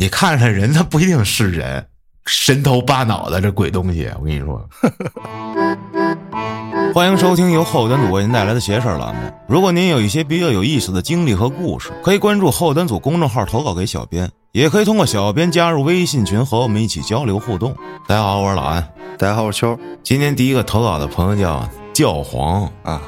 [0.00, 1.84] 你看看人，他不一定是人，
[2.24, 4.64] 神头巴脑的这鬼东西，我跟你说。
[6.94, 9.20] 欢迎收听由后端组为您带来的邪事栏目。
[9.48, 17.74] 如果您有一些比较有意思的经历和故事，可以关注后端组公众号投稿给小编，也可以通过小编加入微信群和我们一起交流互动。
[18.06, 18.88] 大家好，我是老安。
[19.18, 23.02] 大家好，我是秋今天第一个投稿的朋友叫教皇，啊，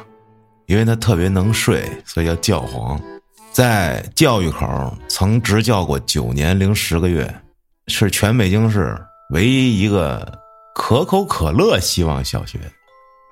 [0.66, 3.00] 因为他特别能睡，所以叫教皇。
[3.52, 7.42] 在教育口曾执教过九年零十个月，
[7.88, 8.96] 是全北京市
[9.30, 10.38] 唯一一个
[10.74, 12.58] 可口可乐希望小学。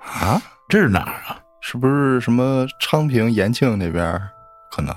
[0.03, 1.39] 啊，这是哪儿啊？
[1.61, 4.29] 是不是什么昌平、延庆那边儿
[4.71, 4.93] 可能？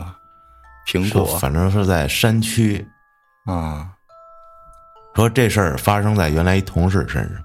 [0.87, 2.85] 苹说果反正是在山区。
[3.47, 3.89] 啊，
[5.15, 7.45] 说这事儿发生在原来一同事身上，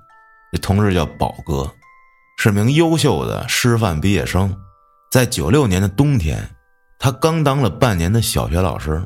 [0.52, 1.72] 这同事叫宝哥，
[2.40, 4.56] 是名优秀的师范毕业生。
[5.12, 6.50] 在九六年的冬天，
[7.00, 9.02] 他刚当了半年的小学老师，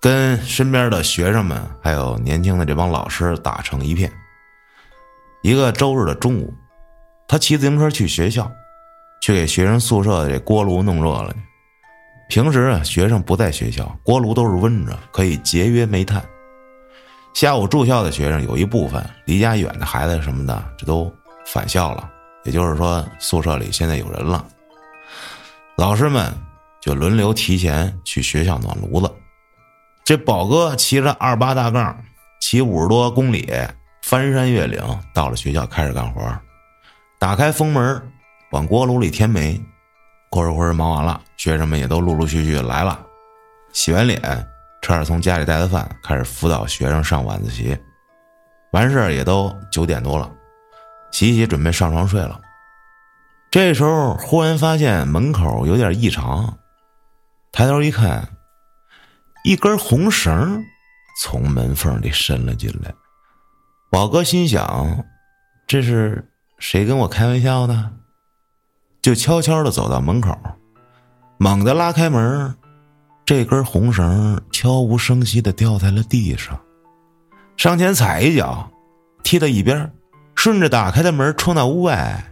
[0.00, 4.12] 跟身边的学生们还有年轻的这帮老师打成一片。
[5.42, 6.52] 一个周日的中午，
[7.28, 8.50] 他骑自行车去学校，
[9.22, 11.34] 去给学生宿舍的这锅炉弄热了。
[12.28, 16.22] 平时啊，学生不在学校，锅炉都是温着，可以节约煤炭。
[17.32, 21.12] 下午住校的学生有一部分离家远的孩子什么的，这都
[21.46, 22.10] 返校了，
[22.44, 24.44] 也就是说宿舍里现在有人了。
[25.76, 26.32] 老师们
[26.86, 29.12] 就轮流提前去学校暖炉子。
[30.04, 31.98] 这宝哥骑着二八大杠，
[32.40, 33.52] 骑五十多公里，
[34.04, 34.80] 翻山越岭，
[35.12, 36.22] 到了学校开始干活。
[37.18, 38.00] 打开风门，
[38.52, 39.60] 往锅炉里添煤。
[40.30, 43.04] 过了会儿忙完了，学生们也都陆陆续续来了。
[43.72, 44.22] 洗完脸，
[44.80, 47.76] 吃点从家里带的饭，开始辅导学生上晚自习。
[48.70, 50.30] 完事儿也都九点多了，
[51.10, 52.40] 洗洗准备上床睡了。
[53.50, 56.56] 这时候忽然发现门口有点异常，
[57.56, 58.28] 抬头一看，
[59.42, 60.62] 一根红绳
[61.22, 62.94] 从门缝里伸了进来。
[63.90, 65.02] 宝哥心想：
[65.66, 67.92] 这是谁跟我开玩笑呢？
[69.00, 70.38] 就悄悄的走到门口，
[71.38, 72.54] 猛地拉开门，
[73.24, 76.60] 这根红绳悄无声息的掉在了地上，
[77.56, 78.70] 上前踩一脚，
[79.22, 79.90] 踢到一边，
[80.34, 82.22] 顺着打开的门冲到屋外，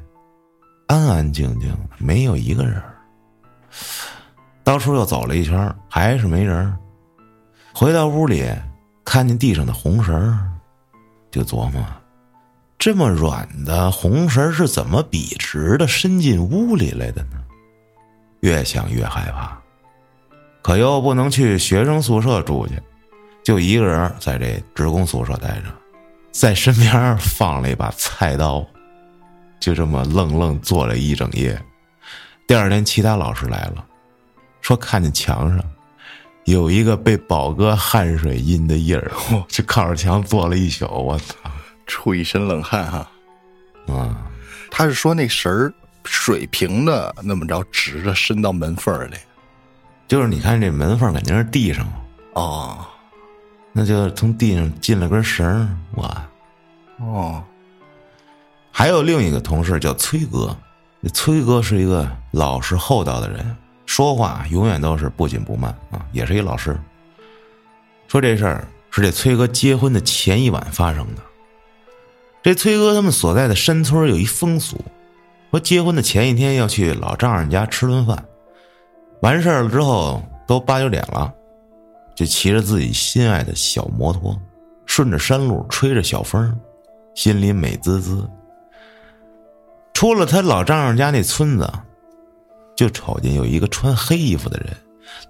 [0.89, 2.83] 安安静静，没有一个人。
[4.65, 6.75] 当初又走了一圈，还是没人。
[7.75, 8.49] 回到屋里，
[9.05, 10.37] 看见地上的红绳，
[11.31, 11.85] 就琢磨。
[12.79, 17.45] 这么软的红绳是怎么笔直的伸进屋里来的呢？
[18.41, 19.59] 越想越害怕，
[20.63, 22.75] 可又不能去学生宿舍住去，
[23.43, 25.65] 就一个人在这职工宿舍待着，
[26.31, 28.65] 在身边放了一把菜刀，
[29.61, 31.59] 就这么愣愣坐了一整夜。
[32.47, 33.85] 第二天，其他老师来了，
[34.65, 35.63] 说看见墙上
[36.47, 39.13] 有一个被宝哥汗水印的印儿，
[39.47, 40.87] 就靠着墙坐了一宿。
[40.87, 41.35] 我操！
[41.87, 43.07] 出一身冷汗哈。
[43.89, 44.27] 啊，
[44.71, 45.71] 他是说那绳儿
[46.05, 49.17] 水平的那么着直着伸到门缝儿里。
[50.09, 51.87] 就是你看这门缝肯定是地上，
[52.33, 52.87] 哦
[53.71, 56.27] 那就从地上进了根绳儿哇。
[57.01, 57.45] 哦，
[58.73, 60.57] 还有另一个同事叫崔哥，
[61.03, 63.55] 这崔哥是一个老实厚道的人，
[63.87, 66.79] 说话永远都是不紧不慢啊，也是一老师。
[68.09, 71.23] 说这事儿是这崔哥结婚的前一晚发生的。
[72.43, 74.79] 这崔哥他们所在的山村有一风俗，
[75.51, 78.25] 说结婚的前一天要去老丈人家吃顿饭，
[79.23, 81.33] 完事儿了之后都八九点了，
[82.15, 84.39] 就骑着自己心爱的小摩托，
[84.87, 86.61] 顺着山路吹着小风，
[87.15, 88.29] 心里美滋滋。
[89.95, 91.73] 出了他老丈人家那村子，
[92.77, 94.75] 就瞅见有一个穿黑衣服的人，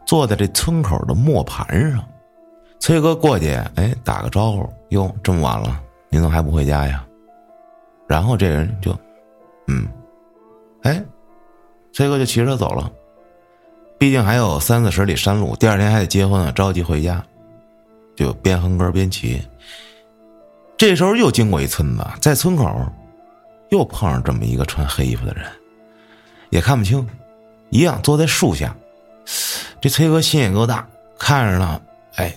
[0.07, 2.05] 坐在这村口的磨盘上。
[2.81, 7.05] 崔哥过去，哎，打个招呼，哟，这么晚了，您怎么还不回家呀？
[8.07, 8.95] 然后这人就，
[9.69, 9.89] 嗯，
[10.83, 11.03] 哎，
[11.93, 12.91] 崔哥就骑车走了。
[13.97, 17.25] 毕竟还有三四十里山路，第二天还得结婚啊，着急回家，
[18.15, 19.41] 就边哼歌边骑。
[20.77, 22.69] 这时候又经过一村子，在村口
[23.71, 25.47] 又碰上这么一个穿黑衣服的人，
[26.51, 27.07] 也看不清，
[27.71, 28.75] 一样坐在树下。
[29.81, 30.87] 这崔哥心也够大，
[31.19, 31.81] 看着呢，
[32.17, 32.35] 哎，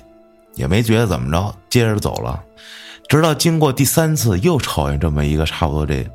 [0.56, 2.44] 也没觉得怎么着，接着走了。
[3.08, 6.06] 直到经过第三次，又瞅见这么一个差不多这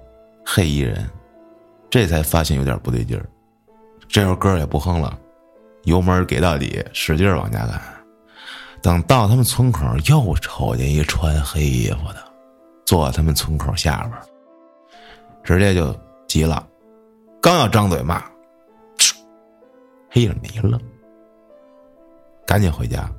[0.44, 1.08] 黑衣人，
[1.88, 3.24] 这才发现有点不对劲儿。
[4.08, 5.18] 这时候歌也不哼了，
[5.84, 7.80] 油门给到底，使劲往家赶。
[8.82, 12.22] 等到他们村口，又瞅见一穿黑衣服的，
[12.84, 14.12] 坐在他们村口下边，
[15.44, 16.66] 直接就急了，
[17.40, 18.22] 刚要张嘴骂，
[20.14, 20.78] 黑影没了，
[22.46, 23.10] 赶紧回家。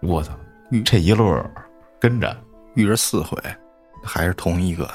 [0.00, 0.32] 我操！
[0.82, 1.38] 这一路
[2.00, 2.34] 跟着，
[2.74, 3.36] 遇着四回，
[4.02, 4.90] 还是同一个，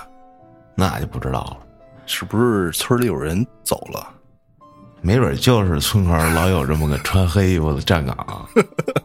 [0.74, 1.58] 那就不知道了。
[2.08, 4.10] 是不是村里有人走了？
[5.02, 8.50] 没准就是村口老有这么个穿黑衣服的站岗，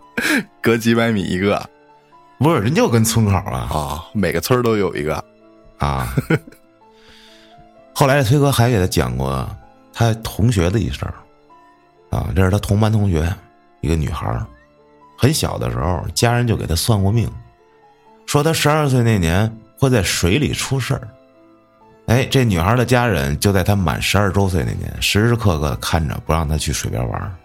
[0.62, 1.62] 隔几百米一个
[2.38, 5.22] 不是人就跟村口啊啊，每个村都有一个
[5.76, 6.14] 啊。
[7.92, 9.46] 后来崔哥还给他讲过
[9.92, 11.12] 他同学的一事儿
[12.10, 13.32] 啊，这是他同班同学，
[13.80, 14.46] 一个女孩儿，
[15.16, 17.30] 很小的时候家人就给他算过命，
[18.26, 21.08] 说他十二岁那年会在水里出事儿。
[22.06, 27.36] 哎，这女孩的家人就在她满十二周岁那年，时时刻刻看着不让她去水边玩。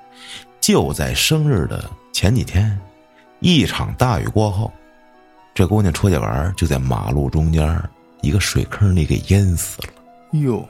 [0.59, 2.75] 就在生日的前几天，
[3.41, 4.73] 一场大雨过后，
[5.53, 7.79] 这姑娘出去玩，就在马路中间
[8.21, 9.89] 一个水坑里给淹死了。
[10.39, 10.67] 哟，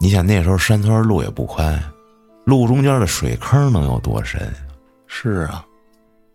[0.00, 1.78] 你想那时候山村路也不宽，
[2.46, 4.40] 路中间的水坑能有多深？
[5.08, 5.66] 是啊，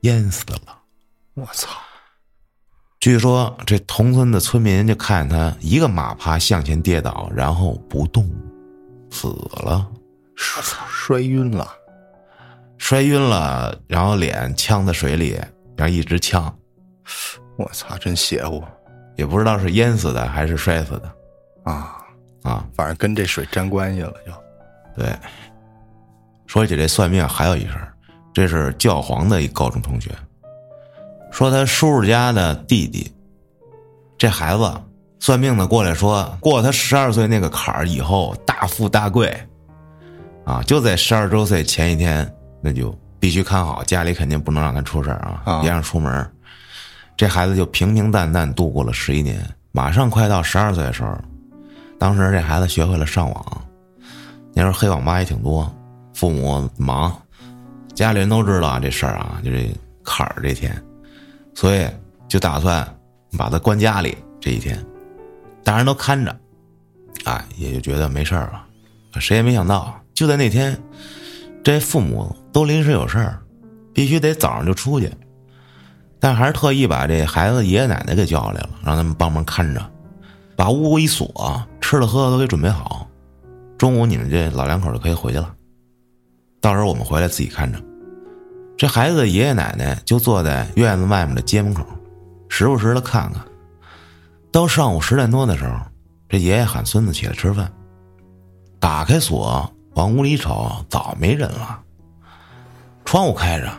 [0.02, 0.78] 淹死了。
[1.36, 1.70] 我操！
[3.00, 8.30] 据说这同村的村民就看见他一个马趴向前跌倒，然后不动，
[9.10, 9.30] 死
[9.64, 9.88] 了，
[10.36, 11.66] 摔摔晕了，
[12.78, 15.40] 摔晕了，然后脸呛在水里，
[15.78, 16.54] 然后一直呛。
[17.58, 18.62] 我操，真邪乎！
[19.16, 21.16] 也不知道是淹死的还是摔死的
[21.64, 21.96] 啊
[22.44, 22.68] 啊！
[22.76, 25.18] 反正跟这水沾关系了，就对。
[26.52, 27.94] 说起这算命，还有一事儿，
[28.34, 30.12] 这是教皇的一高中同学。
[31.32, 33.10] 说他叔叔家的弟弟，
[34.18, 34.70] 这孩子
[35.18, 39.34] 算命的过来说，过他十二岁那个坎儿以后大富大贵，
[40.44, 46.30] 啊，就在十二周岁前一天，那就必须看好家里肯定不能让他出事儿啊，别让出门。
[47.16, 51.18] 这孩子就平平淡淡度过了十一年，马上快到十二岁的时候，
[51.98, 53.62] 当时这孩子学会了上网，
[54.54, 55.74] 那时候黑网吧也挺多，
[56.22, 57.20] 父母忙，
[57.96, 60.72] 家里人都知道这事儿啊，就这坎儿这天。
[61.56, 61.90] 所以
[62.28, 62.88] 就打算
[63.36, 64.78] 把他关家里这一天，
[65.64, 66.30] 大人都看着，
[67.24, 68.64] 啊，也就觉得没事儿了。
[69.20, 70.80] 谁也没想到，就在那天，
[71.64, 73.42] 这父母都临时有事儿，
[73.92, 75.12] 必须得早上就出去，
[76.20, 79.84] 但还是特意把这孩子爷爷奶奶给叫来了，让他们帮忙看着，
[80.56, 83.08] 把屋一锁，吃的喝的都给准备好，
[83.76, 85.52] 中午你们这老两口就可以回去了，
[86.62, 87.82] 到时候我们回来自己看着。
[88.78, 91.84] 这孩子的爷爷奶奶就坐在院子外面的街门口，
[92.50, 93.44] 时不时的看看。
[94.52, 95.76] 到上午十点多的时候，
[96.30, 97.72] 这爷爷喊孙子起来吃饭。
[98.80, 101.80] 打开锁往屋里瞅，早没人了。
[103.06, 103.70] 窗户开着，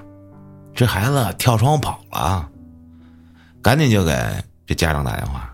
[0.75, 2.49] 这孩子跳窗户跑了。
[3.61, 4.13] 赶紧就给
[4.67, 5.53] 这家长打电话，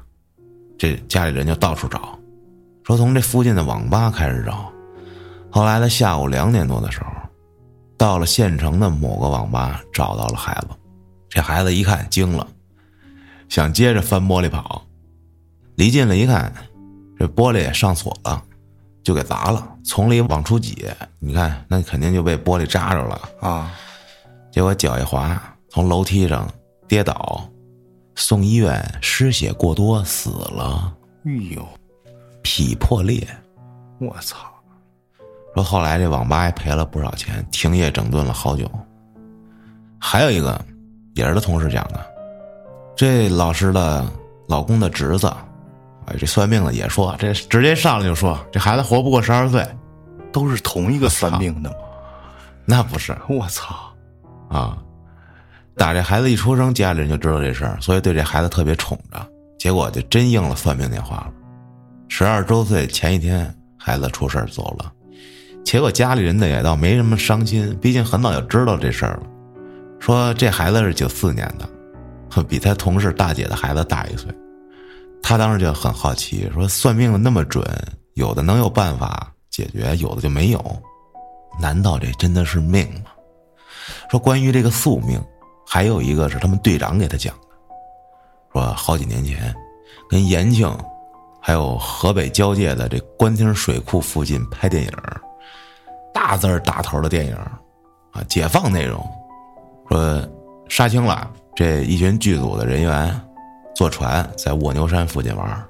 [0.79, 2.19] 这家里人就到处找，
[2.85, 4.71] 说从这附近的网吧开始找。
[5.51, 7.11] 后来在下午两点多的时候。
[7.99, 10.69] 到了县城的某个网吧，找到了孩子。
[11.29, 12.47] 这孩子一看惊了，
[13.49, 14.83] 想接着翻玻璃跑，
[15.75, 16.51] 离近了一看，
[17.19, 18.43] 这玻璃也上锁了，
[19.03, 19.77] 就给砸了。
[19.85, 20.87] 从里往出挤，
[21.19, 23.73] 你看那肯定就被玻璃扎着了啊！
[24.53, 26.49] 结果脚一滑，从楼梯上
[26.87, 27.47] 跌倒，
[28.15, 30.97] 送医院失血过多死了。
[31.25, 31.67] 哎呦，
[32.43, 33.27] 脾破裂！
[33.99, 34.37] 我操！
[35.59, 38.71] 说后来这网吧还赔了不少钱，停业整顿了好久。
[39.99, 40.65] 还有一个，
[41.15, 41.99] 也是他同事讲的，
[42.97, 44.09] 这老师的
[44.47, 45.27] 老公的侄子，
[46.07, 49.67] 哎，这算命的也说，这直接上来就说，这孩子活不过十二岁，
[50.31, 51.77] 都是同一个算命的吗？
[52.65, 53.75] 那不是，我操！
[54.49, 54.79] 啊，
[55.77, 59.21] 打这孩子一出生，家里人就知道这事儿，所以对这孩子特别宠着。
[59.59, 61.33] 结果就真应了算命那话了，
[62.07, 64.93] 十二周岁前一天，孩子出事儿走了。
[65.65, 69.23] 结果家里人呢也倒没什么伤心，毕竟很早就知道这事儿了。
[70.01, 74.33] 说这孩子是九四年的，比他同事大姐的孩子大一岁。
[75.23, 77.63] 他当时就很好奇，说算命的那么准，
[78.15, 80.83] 有的能有办法解决，有的就没有。
[81.61, 83.11] 难道这真的是命吗？
[84.11, 85.21] 说关于这个宿命，
[85.67, 87.49] 还有一个是他们队长给他讲的，
[88.53, 89.55] 说好几年前，
[90.09, 90.73] 跟延庆，
[91.43, 94.91] 还有河北交界的这官厅水库附近拍电影。
[96.29, 97.35] 大字儿大头的电影，
[98.13, 99.03] 啊，解放内容，
[99.89, 100.23] 说
[100.69, 103.19] 杀青了，这一群剧组的人员
[103.75, 105.65] 坐船在卧牛山附近玩，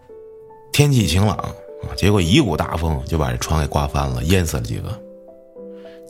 [0.73, 4.89] 天气晴朗啊，结果一股大风就把这船给刮翻了，淹死了几个，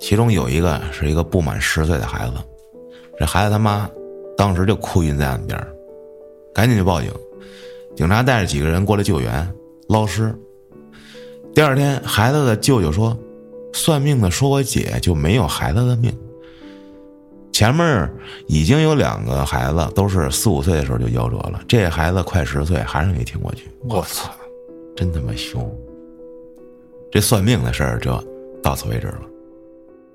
[0.01, 2.33] 其中有一个是一个不满十岁的孩子，
[3.19, 3.87] 这孩子他妈
[4.35, 5.63] 当时就哭晕在岸边，
[6.55, 7.13] 赶紧就报警，
[7.95, 9.47] 警察带着几个人过来救援
[9.91, 10.35] 捞尸，
[11.55, 13.15] 第二天孩子的舅舅说。
[13.73, 16.13] 算命的说：“我姐就没有孩子的命。”
[17.53, 18.09] 前面
[18.47, 24.31] 已经有两个孩子都是四五岁的时候就夭折了，这孩子快十岁还是没挺过去，我操！
[24.95, 25.69] 真他妈凶！
[27.11, 28.13] 这算命的事儿就
[28.63, 29.21] 到此为止了。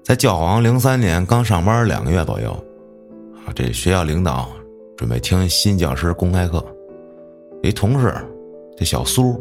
[0.03, 2.51] 在教皇零三年刚上班两个月左右，
[3.45, 4.49] 啊，这学校领导
[4.95, 6.63] 准备听新教师公开课，
[7.61, 8.13] 一同事，
[8.77, 9.33] 这小苏，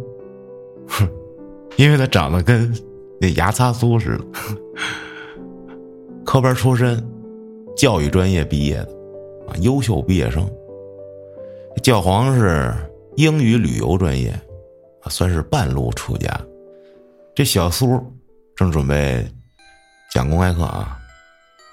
[0.88, 1.08] 哼，
[1.76, 2.72] 因为他长得跟
[3.22, 4.24] 那牙擦苏似的，
[6.24, 7.00] 科班出身，
[7.76, 8.88] 教育专业毕业的，
[9.46, 10.44] 啊，优秀毕业生。
[11.84, 12.74] 教皇是
[13.14, 14.30] 英语旅游专业，
[15.02, 16.28] 啊，算是半路出家。
[17.32, 18.04] 这小苏
[18.56, 19.24] 正准备
[20.12, 20.98] 讲公开课啊，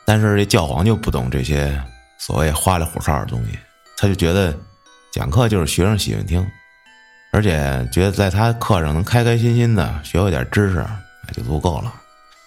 [0.05, 1.75] 但是这教皇就不懂这些
[2.19, 3.57] 所谓花里胡哨的东西，
[3.97, 4.55] 他就觉得
[5.11, 6.45] 讲课就是学生喜欢听，
[7.31, 10.85] 而且觉得在他课上能开开心心的学会点知识
[11.31, 11.93] 就足够了，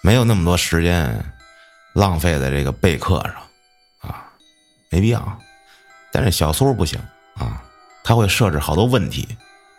[0.01, 1.23] 没有那么多时间
[1.93, 4.25] 浪费在这个备课上啊，
[4.89, 5.39] 没必要。
[6.11, 6.99] 但是小苏不行
[7.35, 7.61] 啊，
[8.03, 9.27] 他会设置好多问题。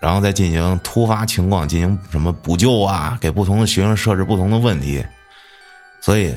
[0.01, 3.17] 然后再进行突发情况进行什么补救啊？
[3.23, 5.03] 给不同的学生设置不同的问题，
[6.03, 6.35] 所以，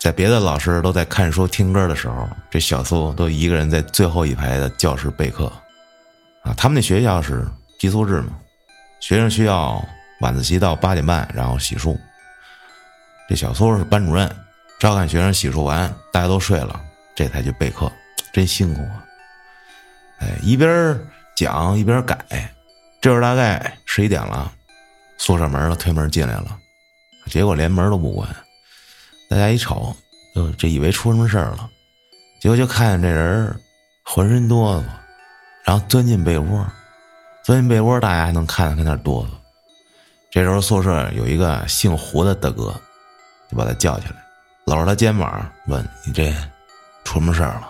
[0.00, 5.52] 在别的老师都在看书听歌的时候，这小苏都一个人在最后一排的教室备课，
[6.42, 7.46] 啊，他们那学校是
[7.78, 8.32] 寄宿制嘛，
[8.98, 9.84] 学生需要
[10.22, 11.98] 晚自习到八点半，然后洗漱。
[13.28, 14.30] 这小苏是班主任，
[14.78, 16.80] 照看学生洗漱完，大家都睡了，
[17.14, 17.90] 这才去备课，
[18.32, 19.04] 真辛苦啊！
[20.20, 20.96] 哎，一边
[21.34, 22.16] 讲一边改。
[23.00, 24.52] 这会儿大概十一点了，
[25.18, 26.56] 宿舍门了，推门进来了，
[27.26, 28.28] 结果连门都不关。
[29.28, 29.96] 大家一瞅，
[30.36, 31.68] 就这以为出什么事儿了，
[32.40, 33.60] 结果就看见这人
[34.04, 34.84] 浑身哆嗦，
[35.64, 36.64] 然后钻进被窝，
[37.42, 39.41] 钻进被窝，大家还能看见他那哆嗦。
[40.32, 42.74] 这时候宿舍有一个姓胡的大哥，
[43.50, 44.14] 就把他叫起来，
[44.64, 46.34] 搂着他肩膀问：“你这
[47.04, 47.68] 出什么事儿了？”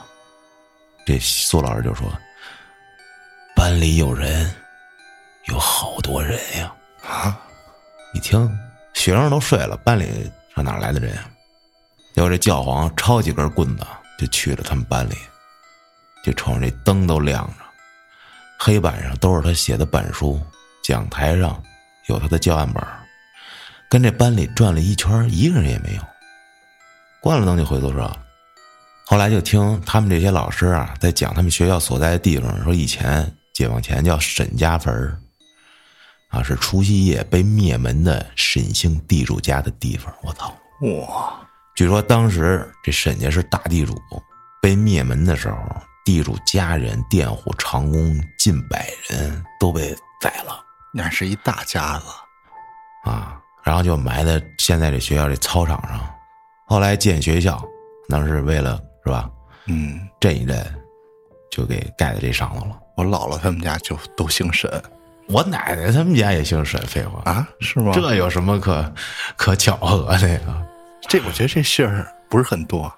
[1.05, 2.07] 这苏老师就说
[3.57, 4.49] ：“班里有人。”
[5.47, 6.73] 有好多人呀！
[7.05, 7.37] 啊，
[8.15, 8.49] 一听
[8.95, 11.29] 学生都睡了，班里上哪来的人呀？
[12.15, 13.85] 结果这教皇抄几根棍子
[14.17, 15.17] 就去了他们班里，
[16.23, 17.65] 就瞅着这灯都亮着，
[18.57, 20.41] 黑板上都是他写的板书，
[20.81, 21.61] 讲台上
[22.07, 22.83] 有他的教案本，
[23.89, 26.03] 跟这班里转了一圈，一个人也没有。
[27.21, 28.19] 关了灯就回宿舍了。
[29.07, 34.95] 后来就听他们这些老师啊，在讲他们学校所在的地方，说以前解放前叫沈家坟
[36.31, 40.13] 啊，是除夕夜被灭门的沈姓地主家的地方。
[40.23, 40.57] 我操！
[40.81, 41.41] 哇，
[41.75, 44.01] 据说当时这沈家是大地主，
[44.63, 45.59] 被灭门的时候，
[46.05, 50.62] 地主家人、佃户、长工近百人都被宰了。
[50.95, 52.07] 那是一大家子
[53.11, 53.41] 啊！
[53.63, 56.01] 然后就埋在现在这学校这操场上。
[56.67, 57.63] 后来建学校，
[58.09, 59.31] 那是为了是吧？
[59.67, 60.59] 嗯，震一震，
[61.51, 62.79] 就给盖在这上头了。
[62.97, 64.71] 我姥姥他们家就都姓沈。
[65.29, 67.93] 我奶奶他们家也姓沈，废话啊，是吗？
[67.95, 68.93] 这有什么可
[69.37, 70.41] 可巧合的呀？
[71.09, 72.93] 这我觉得这姓儿不是很多，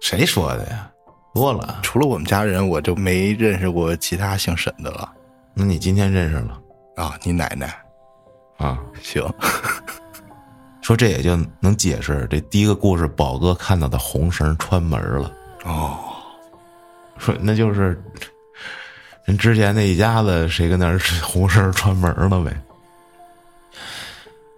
[0.00, 0.90] 谁说的呀？
[1.32, 5.10] 多了，除了我们家人，我就没认识过其他姓沈的了。
[5.54, 6.60] 那你今天认识了
[6.96, 7.18] 啊？
[7.22, 7.74] 你奶奶
[8.58, 8.78] 啊？
[9.02, 9.22] 行，
[10.82, 15.32] 说这也就能解释这第一个故事，宝哥看到的红绳穿门了。
[15.64, 15.98] 哦，
[17.18, 18.00] 说那就是。
[19.24, 22.52] 人之前那一家子谁跟那儿红绳穿门了呗？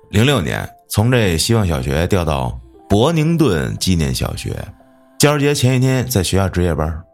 [0.08, 4.56] 零六年从这希望小学调到伯宁顿纪念小学，
[5.18, 7.04] 教师节前一天在学校值夜班，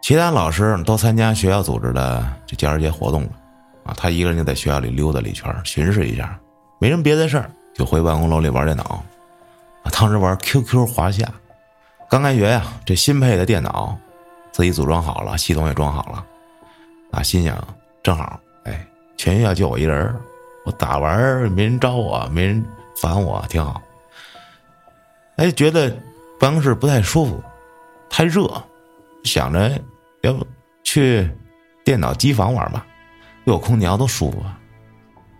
[0.00, 3.30] 其他老师都参加学校组织的这教师节活动了，
[3.88, 6.38] 啊，他一个人就在学校里溜达了一圈，巡视一下，
[6.78, 9.02] 没什么别的事儿，就回办公楼里玩电脑，
[9.82, 11.26] 啊，当时玩 QQ 华夏，
[12.10, 13.96] 刚开学呀，这新配的电脑
[14.52, 16.26] 自己组装好了，系统也装好了。
[17.10, 17.56] 啊，心想
[18.02, 20.14] 正好，哎，全学校就我一人
[20.66, 22.62] 我打玩没人招我，没人
[23.00, 23.80] 烦我，挺好。
[25.36, 25.90] 哎，觉得
[26.38, 27.42] 办公室不太舒服，
[28.10, 28.62] 太热，
[29.24, 29.70] 想着
[30.20, 30.46] 要不
[30.84, 31.26] 去
[31.82, 32.84] 电脑机房玩吧，
[33.48, 34.58] 有空调多舒服啊。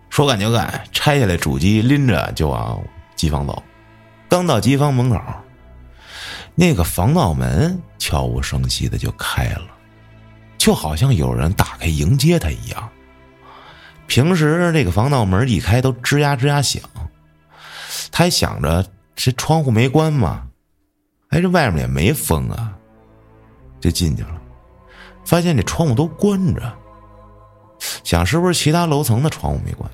[0.09, 2.81] 说干就干，拆下来主机，拎着就往
[3.15, 3.61] 机房走。
[4.27, 5.21] 刚到机房门口，
[6.55, 9.67] 那个防盗门悄无声息的就开了。
[10.57, 12.89] 就好像有人打开迎接他一样。
[14.07, 16.81] 平时这个防盗门一开都吱呀吱呀响，
[18.11, 18.85] 他还想着
[19.15, 20.47] 这窗户没关嘛，
[21.29, 22.73] 哎，这外面也没风啊，
[23.79, 24.41] 就进去了。
[25.23, 26.73] 发现这窗户都关着，
[28.03, 29.89] 想是不是其他楼层的窗户没关，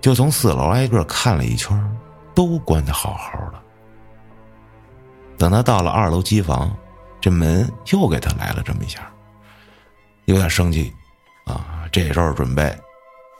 [0.00, 1.98] 就从四楼挨个看了一圈，
[2.34, 3.60] 都关的好好的。
[5.38, 6.70] 等他到了二楼机房。
[7.22, 9.12] 这门又给他来了这么一下，
[10.24, 10.90] 有点生气
[11.44, 11.84] 啊。
[11.92, 12.74] 这时候准备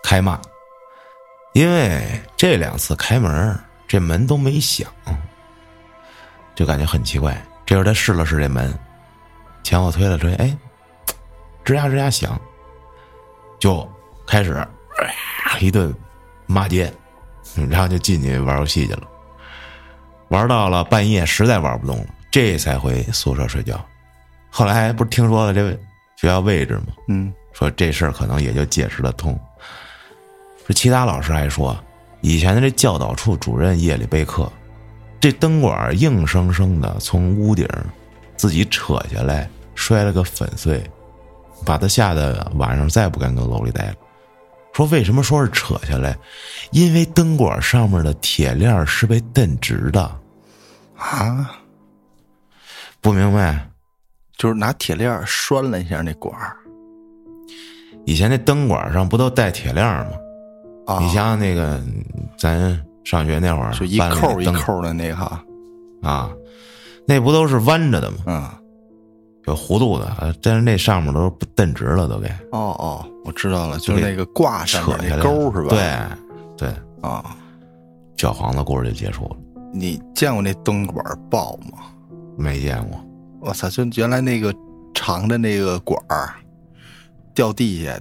[0.02, 0.38] 开骂，
[1.54, 4.86] 因为这两次开门这门都没响，
[6.54, 7.42] 就感觉很奇怪。
[7.64, 8.78] 这时候他试了试这门，
[9.62, 10.54] 前后推了推，哎，
[11.64, 12.38] 吱呀吱呀响，
[13.60, 13.88] 就
[14.26, 14.66] 开始
[15.60, 15.94] 一顿
[16.46, 16.92] 骂街，
[17.68, 19.02] 然后就进去玩游戏去了。
[20.28, 23.80] 玩到了半夜，实在玩不动了，这才回宿舍睡觉。
[24.48, 25.70] 后来不是听说了这
[26.16, 26.86] 学校位置吗？
[27.08, 29.38] 嗯，说这事儿可能也就解释得通。
[30.66, 31.76] 说其他老师还说，
[32.20, 34.50] 以前的这教导处主任夜里备课，
[35.20, 37.68] 这灯管硬生生的从屋顶
[38.36, 40.82] 自己扯下来，摔了个粉碎，
[41.64, 43.94] 把他吓得晚上再不敢搁楼里待了。
[44.72, 46.16] 说为什么说是扯下来？
[46.70, 50.00] 因为灯管上面的铁链是被蹬直的。
[50.96, 51.50] 啊，
[53.00, 53.66] 不明白？
[54.36, 56.56] 就是拿铁链拴了一下那管儿
[58.06, 60.12] 以前那灯管上不都带铁链吗？
[60.86, 61.78] 啊，你想想那个，
[62.38, 62.58] 咱
[63.04, 65.44] 上学那会儿，就一扣一灯扣的那个哈，
[66.02, 66.30] 啊，
[67.06, 68.18] 那不都是弯着的吗？
[68.26, 68.50] 嗯，
[69.46, 75.68] 有弧度的，呃但是那上面都是蹬直了，都给哦哦，我知道了，就就是那个挂上那扯下来钩是吧？
[75.70, 77.36] 对对，啊，
[78.16, 79.36] 教皇的故事就结束了。
[79.72, 81.78] 你见过那灯管爆吗？
[82.36, 83.00] 没见过，
[83.40, 83.68] 我操！
[83.68, 84.54] 就原来那个
[84.94, 86.34] 长的那个管儿
[87.34, 87.98] 掉地下，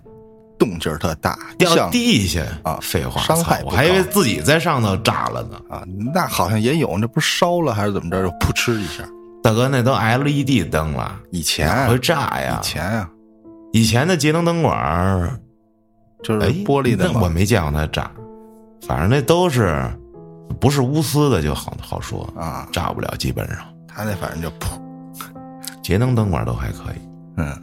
[0.58, 5.62] 动静儿特大，掉地下啊废话，伤害我还以为自己在上头炸了呢。
[5.70, 8.22] 啊，那好像也有，那不是烧了还是怎么着？
[8.22, 9.04] 就噗嗤一下。
[9.42, 12.60] 大哥，那都 LED 灯了，以前哪会炸呀？
[12.62, 13.10] 以前啊，
[13.72, 15.40] 以前的节能灯管儿，
[16.24, 18.12] 就是哎，玻璃的那我没见过它炸，
[18.86, 19.90] 反正那都是
[20.60, 23.58] 不是钨丝的就好好说，啊，炸不了，基本上。
[23.88, 24.80] 他那反正就噗，
[25.84, 27.02] 节能灯管都还可以。
[27.38, 27.62] 嗯，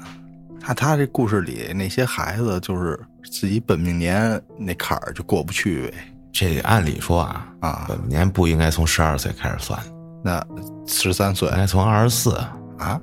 [0.61, 5.94] 他他这故事里那些孩子就是自己本命年那坎儿就过不去呗。
[6.33, 9.79] 这按理说啊，啊，本命年不应该从十二岁开始算，
[10.22, 10.44] 那
[10.87, 12.31] 十三岁应该从二十四。
[12.79, 13.00] 啊，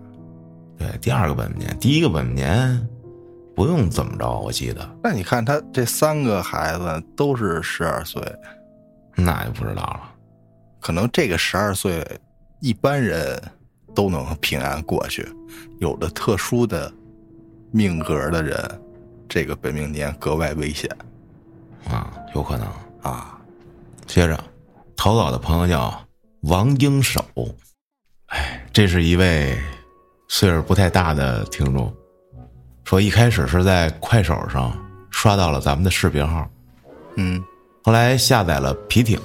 [0.78, 2.88] 对，第二个本命年，第一个本命年
[3.56, 8.22] 不用怎么着，我记得那你看他这三个孩子都是十二岁，
[9.16, 10.12] 那就不知道了。
[10.80, 12.06] 可能这个十二岁
[12.60, 13.42] 一般人
[13.96, 15.28] 都能平安过去，
[15.80, 16.92] 有的特殊的
[17.72, 18.82] 命格的人，
[19.28, 20.90] 这个本命年格外危险
[21.90, 22.68] 啊，有可能。
[23.02, 23.40] 啊。
[24.06, 24.38] 接着，
[24.96, 26.03] 投稿的朋友叫
[26.44, 27.26] 王英手，
[28.28, 29.58] 哎，这是一位
[30.28, 31.94] 岁数不太大的听众，
[32.84, 34.78] 说一开始是在快手上
[35.10, 36.46] 刷到了咱们的视频号，
[37.16, 37.42] 嗯，
[37.82, 39.18] 后来下载了皮艇，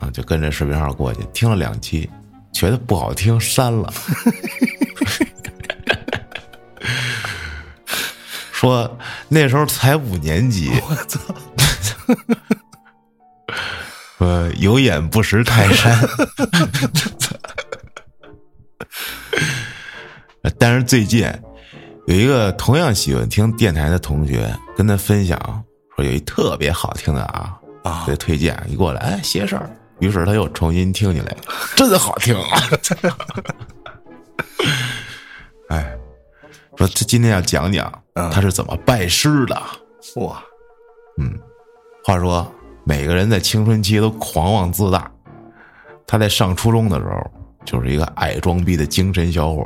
[0.00, 2.10] 啊，就跟着视频号过去听了两期，
[2.52, 3.92] 觉得不好听，删了。
[8.52, 11.20] 说那时候才五年级，我操！
[14.20, 15.98] 说有眼不识泰山，
[20.58, 21.26] 但是最近
[22.06, 25.38] 有一个同样喜欢听电台的同学跟他分享
[25.96, 31.34] 说有一特别好听的啊啊给推荐一过来哎邪事儿，于是他又重新听起来，
[31.74, 32.60] 真好听啊！
[35.70, 35.96] 哎，
[36.76, 39.54] 说他今天要讲讲嗯他是怎么拜师的。
[40.16, 40.42] 哇，
[41.16, 41.38] 嗯
[42.04, 42.52] 话说，
[42.84, 45.10] 每个人在青春期都狂妄自大。
[46.06, 47.30] 他在上初中的时候，
[47.64, 49.64] 就是一个爱装逼的精神小伙，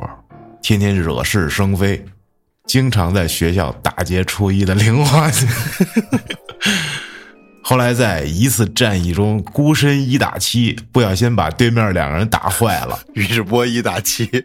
[0.62, 2.04] 天天惹是生非，
[2.66, 5.48] 经常在学校打劫初一的零花钱。
[7.62, 12.98] 后来在一次战役中孤身一打七，不小心把对面两个人打坏了。
[13.14, 14.44] 宇智波一打七，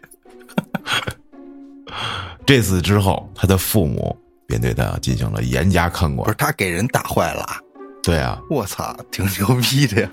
[2.46, 6.36] 这次之后，他的父母便对他进行了严加看管不是。
[6.38, 7.46] 他给人打坏了，
[8.02, 10.10] 对啊，我操，挺牛逼的呀！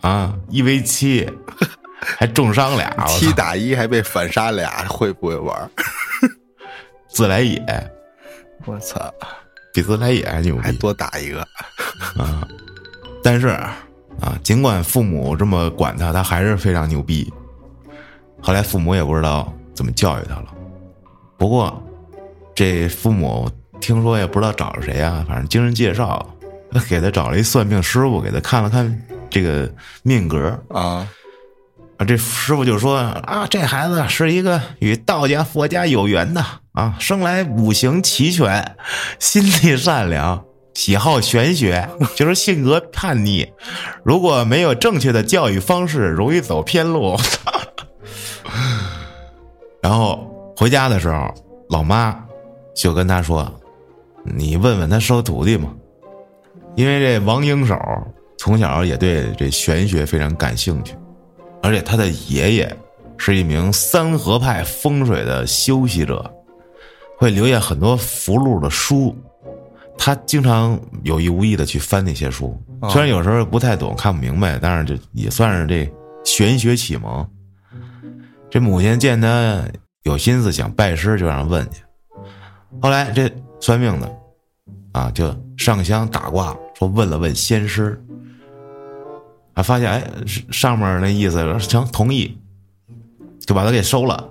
[0.00, 1.28] 啊，一 v 七，
[2.00, 5.70] 还重伤俩，七打一还被反杀俩，会不会玩？
[7.08, 7.60] 自来也
[8.64, 9.12] 我操，
[9.72, 10.72] 比自来也还牛逼还。
[10.72, 11.40] 多打一个
[12.16, 12.46] 啊，
[13.22, 17.30] 但是啊，尽管父母这么管他，他还是非常牛逼。
[18.40, 20.46] 后来父母也不知道怎么教育他了。
[21.36, 21.82] 不过，
[22.54, 26.24] 这父母听说也不知道找了谁啊，反正经人介绍，
[26.88, 29.70] 给他找了一算命师傅，给他看了看这个
[30.02, 30.58] 命格。
[30.68, 31.06] 啊，
[31.96, 38.76] 啊，这师傅就说啊，这孩子是一个与道家、佛家有缘的啊，生来五行齐全，
[39.18, 43.50] 心地善良，喜好玄学，就是性格叛逆。
[44.04, 47.16] 如果没有正确的教育方式，容易走偏路。
[49.82, 51.34] 然后回家的时候，
[51.70, 52.16] 老妈
[52.76, 53.52] 就跟他说
[54.22, 55.70] ：“你问问他收徒弟嘛。”
[56.76, 57.76] 因为这王英手
[58.38, 60.94] 从小也对这玄学非常感兴趣，
[61.62, 62.76] 而且他的爷爷
[63.18, 66.30] 是一名三合派风水的修习者，
[67.18, 69.16] 会留下很多符箓的书。
[69.98, 75.92] 他经常有意无意的去翻那些书，虽然有时候不太懂、看不明白，但是这也算是这
[76.24, 77.28] 玄学启蒙。
[78.48, 79.62] 这母亲见他
[80.04, 81.82] 有心思想拜师，就让问去。
[82.80, 83.30] 后来这
[83.60, 84.10] 算命的
[84.92, 88.02] 啊，就上香打卦，说问了问仙师，
[89.52, 90.02] 啊，发现哎，
[90.50, 92.34] 上面那意思行同意，
[93.40, 94.26] 就把他给收了。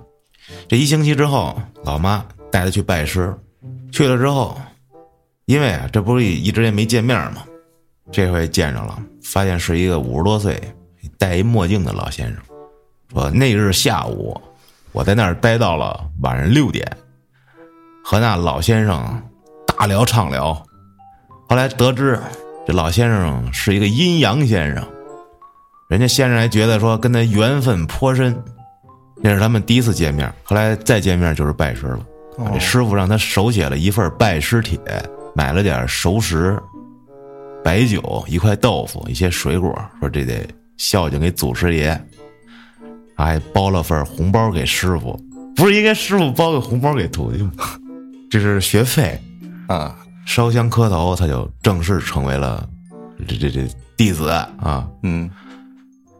[0.66, 3.32] 这一星期之后，老妈带他去拜师，
[3.92, 4.60] 去了之后。
[5.44, 7.44] 因为啊，这不是一直也没见面吗？
[8.10, 10.60] 这回见着了，发现是一个五十多岁、
[11.16, 12.42] 戴一墨镜的老先生。
[13.12, 14.36] 说那日下午，
[14.90, 16.84] 我在那儿待到了晚上六点，
[18.04, 19.22] 和那老先生
[19.64, 20.60] 大聊畅聊。
[21.50, 22.16] 后来得知，
[22.64, 24.86] 这老先生是一个阴阳先生，
[25.88, 28.40] 人家先生还觉得说跟他缘分颇深。
[29.16, 32.06] 那是他们第一次见面，后来再见面就是拜师了。
[32.52, 34.78] 这师傅让他手写了一份拜师帖。
[35.34, 36.56] 买了点熟食、
[37.64, 42.00] 白酒、一块豆腐、一些水果，说这得孝敬给祖师爷，
[43.16, 45.18] 还包了份红包给师傅。
[45.56, 47.50] 不是应该师傅包个红包给徒弟吗？
[48.30, 49.20] 这是学费
[49.66, 49.96] 啊！
[50.32, 52.64] 烧香磕头，他就正式成为了
[53.26, 54.88] 这这这弟子啊。
[55.02, 55.28] 嗯，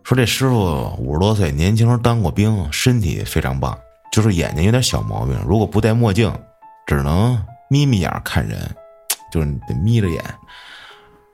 [0.03, 3.79] 说这师傅五十多岁，年轻时候当过兵，身体非常棒，
[4.11, 6.29] 就是眼睛有点小毛病，如果不戴墨镜，
[6.89, 8.59] 只能眯眯眼看人。
[9.31, 10.21] 就是你得眯着眼，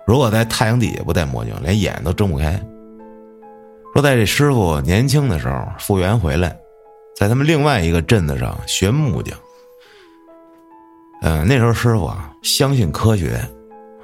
[0.07, 2.61] 如果在太阳底下不戴墨镜，连眼都睁不开。
[3.95, 6.55] 说在这师傅年轻的时候复员回来，
[7.19, 9.35] 在他们另外一个镇子上学木匠。
[11.23, 13.37] 嗯，那时候师傅啊相信科学，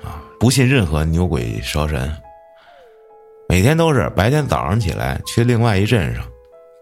[0.03, 2.11] 啊不信任何牛鬼蛇神。
[3.49, 6.25] 每天都是白天早上起来去另外一镇上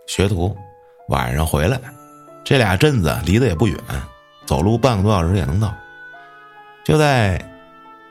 [0.07, 0.57] 学徒，
[1.09, 1.81] 晚上回来，
[2.45, 3.77] 这俩镇子离得也不远，
[4.47, 5.75] 走路半个多小时也能到。
[6.85, 7.41] 就在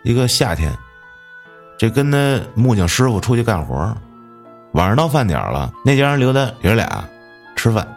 [0.03, 0.71] 一个夏天，
[1.77, 3.95] 这跟他木匠师傅出去干活
[4.73, 7.03] 晚上到饭点了，那家人留他爷俩
[7.55, 7.87] 吃饭。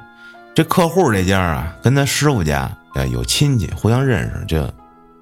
[0.55, 4.71] 这客户这家啊，跟他师傅家呃有亲戚，互相认识，就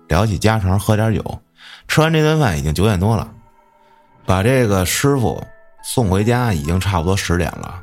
[0.08, 1.42] 聊起家常，喝点酒。
[1.88, 3.28] 吃完这顿饭已经九点多了，
[4.24, 5.42] 把这个师傅
[5.82, 7.80] 送回家已经差不多十点了。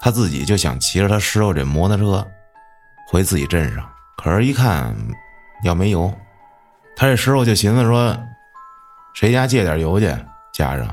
[0.00, 2.26] 他自己就想骑着他师傅这摩托车
[3.08, 4.94] 回自己镇上，可是，一看
[5.64, 6.12] 要没油。
[6.96, 8.16] 他这师傅就寻思说，
[9.14, 10.06] 谁家借点油去
[10.52, 10.86] 加上，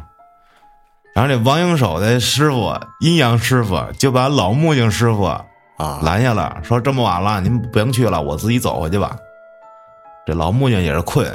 [1.15, 5.41] 然后这王英手的师傅阴阳师傅就把老木匠师傅
[5.79, 9.15] 啊拦下了，说这么晚了，您不用去了，我自己走回去吧。
[10.25, 11.25] 这老木匠也是困，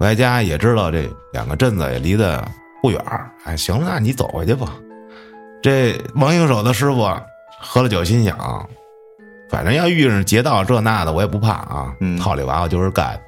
[0.00, 2.42] 外加也知道这两个镇子也离得
[2.82, 3.00] 不远
[3.44, 4.72] 哎，行了，那你走回去吧。
[5.62, 7.08] 这王应手的师傅
[7.60, 8.66] 喝了酒，心想，
[9.50, 13.20] 反正要遇上劫道这那的，我也不怕啊，套里娃娃就是干。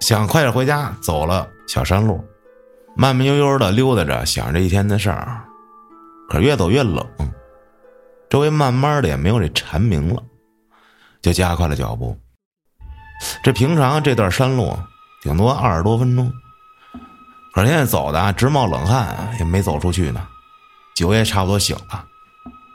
[0.00, 2.22] 想快点回家，走了小山路，
[2.94, 5.40] 慢慢悠悠的溜达着，想这一天的事儿。
[6.28, 7.06] 可越走越冷，
[8.34, 10.20] 周围慢慢的也没有这蝉鸣了，
[11.22, 12.18] 就加快了脚步。
[13.44, 14.76] 这平常这段山路
[15.22, 16.32] 顶多二十多分钟，
[17.54, 20.20] 可是现在走的直冒冷汗，也没走出去呢。
[20.96, 22.04] 酒也差不多醒了，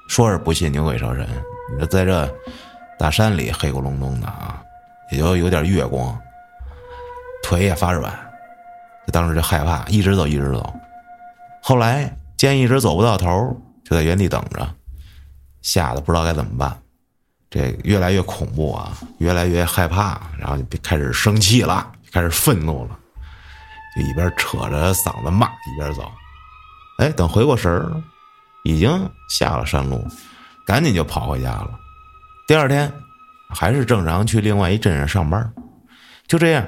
[0.08, 1.28] 说是不信牛鬼蛇神，
[1.74, 2.34] 你说在这
[2.98, 4.64] 大山里黑咕隆咚的啊，
[5.12, 6.18] 也就有点月光。
[7.44, 8.10] 腿也发软，
[9.06, 10.74] 就当时就害怕，一直走，一直走。
[11.62, 14.66] 后来见一直走不到头，就在原地等着，
[15.62, 16.78] 吓得不知道该怎么办。
[17.50, 23.00] 这越来越恐怖啊，越来越害怕，然后就开始生气了，开始愤怒了，
[23.96, 26.04] 就一边扯着嗓子骂，一边走。
[27.00, 28.04] 哎，等回过神儿，
[28.64, 30.00] 已经下了山路，
[30.66, 31.72] 赶紧就跑回家了。
[32.48, 32.92] 第二天，
[33.50, 35.52] 还是正常去另外一镇上上班，
[36.28, 36.64] 就这样。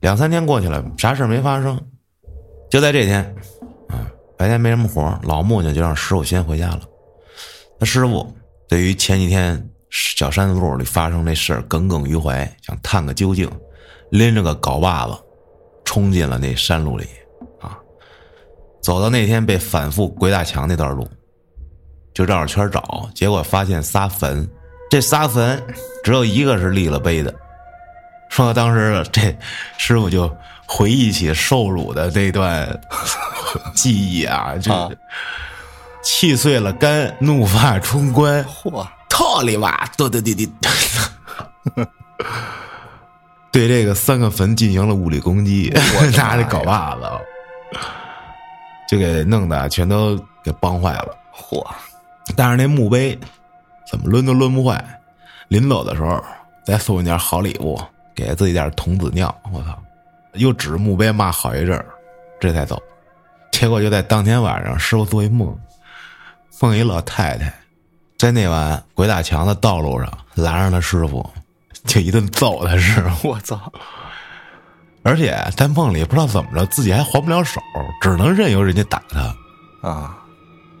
[0.00, 1.80] 两三天过去了，啥事儿没发生。
[2.68, 3.22] 就在这天，
[3.88, 4.02] 啊，
[4.36, 6.80] 白天没什么活老木匠就让师傅先回家了。
[7.82, 8.32] 他师傅
[8.68, 13.50] 对于前几天小山路里发生那事儿耿耿于怀，想探个究竟，
[14.08, 15.18] 拎着个镐把子
[15.84, 17.04] 冲进了那山路里，
[17.60, 17.76] 啊，
[18.80, 21.04] 走到那天被反复鬼打墙那段路，
[22.14, 24.48] 就绕着圈找，结果发现仨坟，
[24.88, 25.60] 这仨坟
[26.04, 27.34] 只有一个是立了碑的。
[28.28, 29.36] 说当时这
[29.76, 30.32] 师傅就
[30.68, 32.80] 回忆起受辱的这段
[33.74, 34.70] 记忆啊，就
[36.02, 40.46] 气碎了肝，怒发冲冠，嚯，套里吧，对对对对，
[43.52, 45.72] 对这个三个坟进行了物理攻击，
[46.16, 47.02] 拿着镐把子，
[48.88, 51.16] 就给弄的全都给崩坏了。
[51.34, 51.64] 嚯！
[52.36, 53.18] 但是那墓碑
[53.90, 54.84] 怎么抡都抡不坏。
[55.48, 56.22] 临走的时候
[56.64, 57.78] 再送一点好礼物，
[58.14, 59.34] 给自己点童子尿。
[59.52, 59.78] 我操！
[60.34, 61.84] 又指着墓碑骂好一阵儿，
[62.40, 62.82] 这才走。
[63.50, 65.54] 结果就在当天晚上，师傅做一梦，
[66.62, 67.52] 梦一老太太
[68.16, 71.28] 在那晚鬼打墙的道路上拦上他师傅，
[71.86, 73.30] 就一顿揍他师傅。
[73.34, 73.60] 我操！
[75.02, 77.60] 而且在梦里不知道怎么着，自己还还不了手，
[78.00, 79.88] 只能任由人家打他。
[79.88, 80.16] 啊！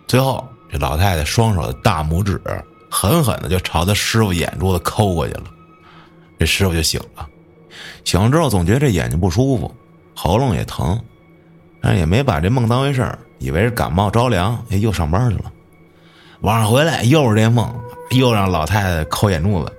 [0.06, 2.40] 最后这老太太双手的大拇指
[2.88, 5.46] 狠狠的就朝他师傅眼珠子抠过去了，
[6.38, 7.26] 这师傅就醒了。
[8.04, 9.74] 醒了之后总觉得这眼睛不舒服，
[10.14, 10.96] 喉咙也疼。
[11.80, 15.50] 但是也没把这梦当回事儿，以为是感冒着凉，又上班去了。
[16.42, 17.72] 晚上回来又是这梦，
[18.10, 19.72] 又让老太太抠眼珠子。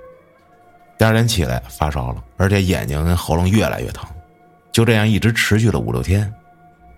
[0.98, 4.10] 第二天起来发烧了，而且眼睛跟喉咙越来越疼，
[4.72, 6.34] 就这样一直持续了五六天。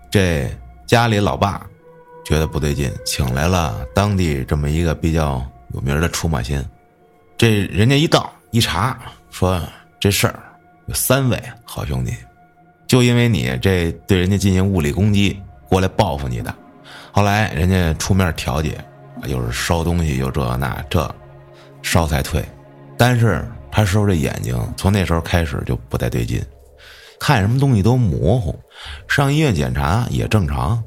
[0.08, 0.48] 这
[0.86, 1.66] 家里老爸
[2.24, 6.64] 觉得不对劲，请来了当地这么一个比较有名的出马仙。
[7.36, 8.96] 这人家一到一查，
[9.32, 9.60] 说
[9.98, 10.38] 这事儿
[10.86, 12.14] 有三位好兄弟。
[12.86, 16.54] 就因为你这对人家进行物理攻击，过来报复你的，
[17.10, 18.78] 后来人家出面调解，
[19.24, 21.12] 又是烧东西，又这那这，
[21.82, 22.44] 烧才退。
[22.96, 26.42] 但是他师傅这眼睛从那时候开始就不太对劲，
[27.18, 28.58] 看什么东西都模糊，
[29.08, 30.82] 上医院检查也正常。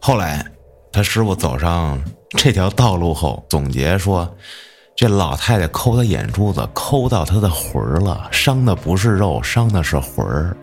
[0.00, 0.44] 后来
[0.92, 4.28] 他师傅走上这条道路后，总结说，
[4.96, 10.56] 这老太太抠他眼珠子，抠到他的魂儿了，伤的不是肉，伤的是魂儿。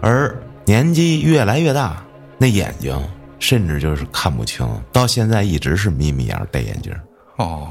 [0.00, 2.04] 而年纪越来越大，
[2.38, 2.96] 那眼睛
[3.42, 6.94] 甚至就是看不清，到现在一直是眯眯眼戴眼镜。
[7.38, 7.68] 哦，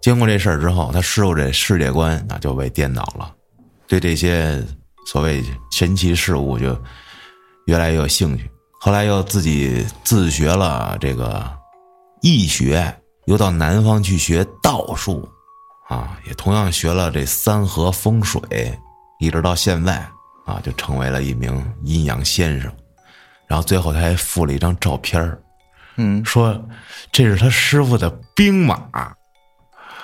[0.00, 3.30] 经过这事儿之后，他师傅这世界观啊就被颠倒了，
[3.86, 4.64] 对这些
[5.06, 6.74] 所谓神奇事物就
[7.66, 8.50] 越来越有兴趣。
[8.80, 11.46] 后来又自己自学了这个
[12.22, 12.92] 易学，
[13.26, 15.28] 又到南方去学道术，
[15.88, 18.40] 啊，也同样学了这三合风水，
[19.20, 20.02] 一直到现在。
[20.44, 22.68] 啊，就成为了一名阴阳先生，
[23.52, 25.38] 然后最后他还附了一张照片
[25.96, 26.58] 嗯，说
[27.12, 28.76] 这是他师傅的兵马，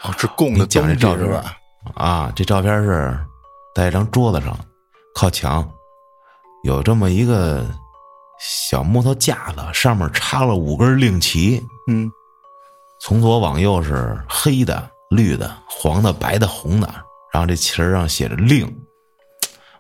[0.03, 1.57] 哦，是供的讲这照片吧？
[1.95, 3.19] 啊，这照片是
[3.75, 4.55] 在一张桌子上，
[5.15, 5.67] 靠墙，
[6.63, 7.65] 有这么一个
[8.39, 12.07] 小木头架子，上面插了五根令旗，嗯，
[13.01, 16.87] 从左往右是黑的、绿的、黄的、白的、红的，
[17.33, 18.71] 然后这旗儿上写着令。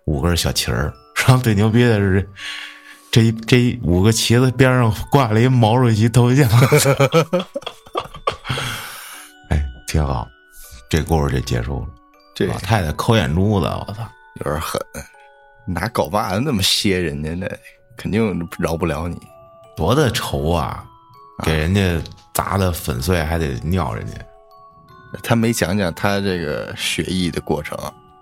[0.06, 0.90] 五根小旗儿，
[1.26, 2.28] 然后最牛逼的是，这
[3.22, 6.48] 一这一五个旗子边上挂了一毛主席头像，
[9.50, 10.28] 哎，挺好。
[10.88, 11.86] 这故事就结束了。
[12.34, 14.80] 这老太太抠眼珠子，我操，有点狠，
[15.66, 17.46] 拿镐把子那么歇人家，那
[17.96, 19.20] 肯定饶不了你。
[19.76, 20.84] 多大仇啊！
[21.44, 22.00] 给人家
[22.34, 24.14] 砸的粉碎，还得尿人家。
[25.22, 27.78] 他没讲讲他这个学艺的过程。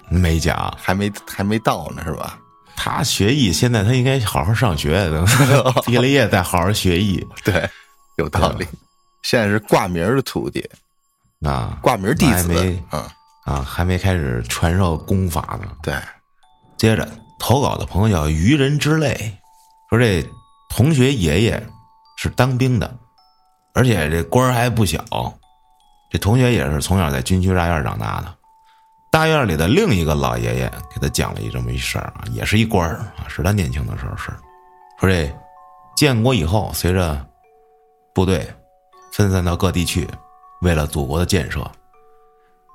[0.08, 2.38] 没讲，还没还没到呢，是吧？
[2.76, 5.26] 他学艺，现在他应该好好上学，等
[5.86, 7.26] 毕了业再好好学艺。
[7.42, 7.68] 对，
[8.18, 8.66] 有道理。
[9.22, 10.64] 现在是挂名的徒弟，
[11.40, 13.02] 啊，挂名弟子，嗯
[13.44, 15.68] 啊，还没开始传授功法呢。
[15.82, 15.94] 对，
[16.76, 17.08] 接着
[17.40, 19.16] 投稿的朋友叫愚人之泪，
[19.90, 20.24] 说这
[20.68, 21.66] 同学爷爷
[22.18, 22.96] 是当兵的，
[23.74, 25.04] 而且这官儿还不小。
[26.08, 28.32] 这同学也是从小在军区大院长大的。
[29.16, 34.36] 大院里的另一个老爷爷给他讲了一这么一事儿啊，也是一官儿啊，是他年轻的时候事儿，
[35.00, 35.34] 说这
[35.96, 37.26] 建国以后，随着
[38.14, 38.46] 部队
[39.14, 40.06] 分散到各地去，
[40.60, 41.66] 为了祖国的建设，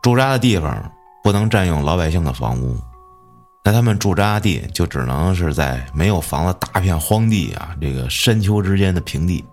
[0.02, 0.92] 驻扎的地方
[1.24, 2.76] 不能占用老百姓的房屋，
[3.64, 9.46] 那他们驻扎地就只能是在没有房子大片荒地啊，这个山丘之间的平地，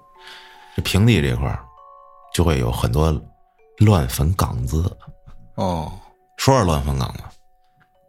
[0.74, 1.62] 这平地这块儿
[2.32, 3.14] 就会有很多
[3.76, 4.90] 乱坟岗子
[5.56, 5.92] 哦。
[6.38, 7.22] 说是乱坟岗子，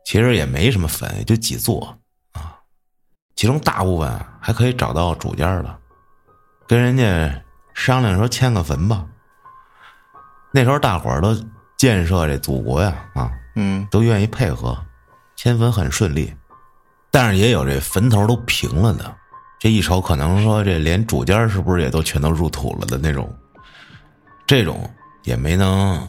[0.06, 1.98] 其实也没什么坟，也就几座
[2.32, 2.56] 啊。
[3.36, 5.78] 其中大部分还可以找到主家的，
[6.68, 9.06] 跟人家商量说迁个坟吧。
[10.52, 11.36] 那时候大伙儿都
[11.76, 14.78] 建设这祖国呀，啊，嗯，都愿意配合，
[15.36, 16.34] 迁坟很顺利。
[17.12, 19.15] 但是也有这坟头都平了的，
[19.60, 23.36] 这一瞅可能说这连主家是不是也都全都入土了的那种，
[24.46, 24.88] 这种
[25.24, 26.08] 也没能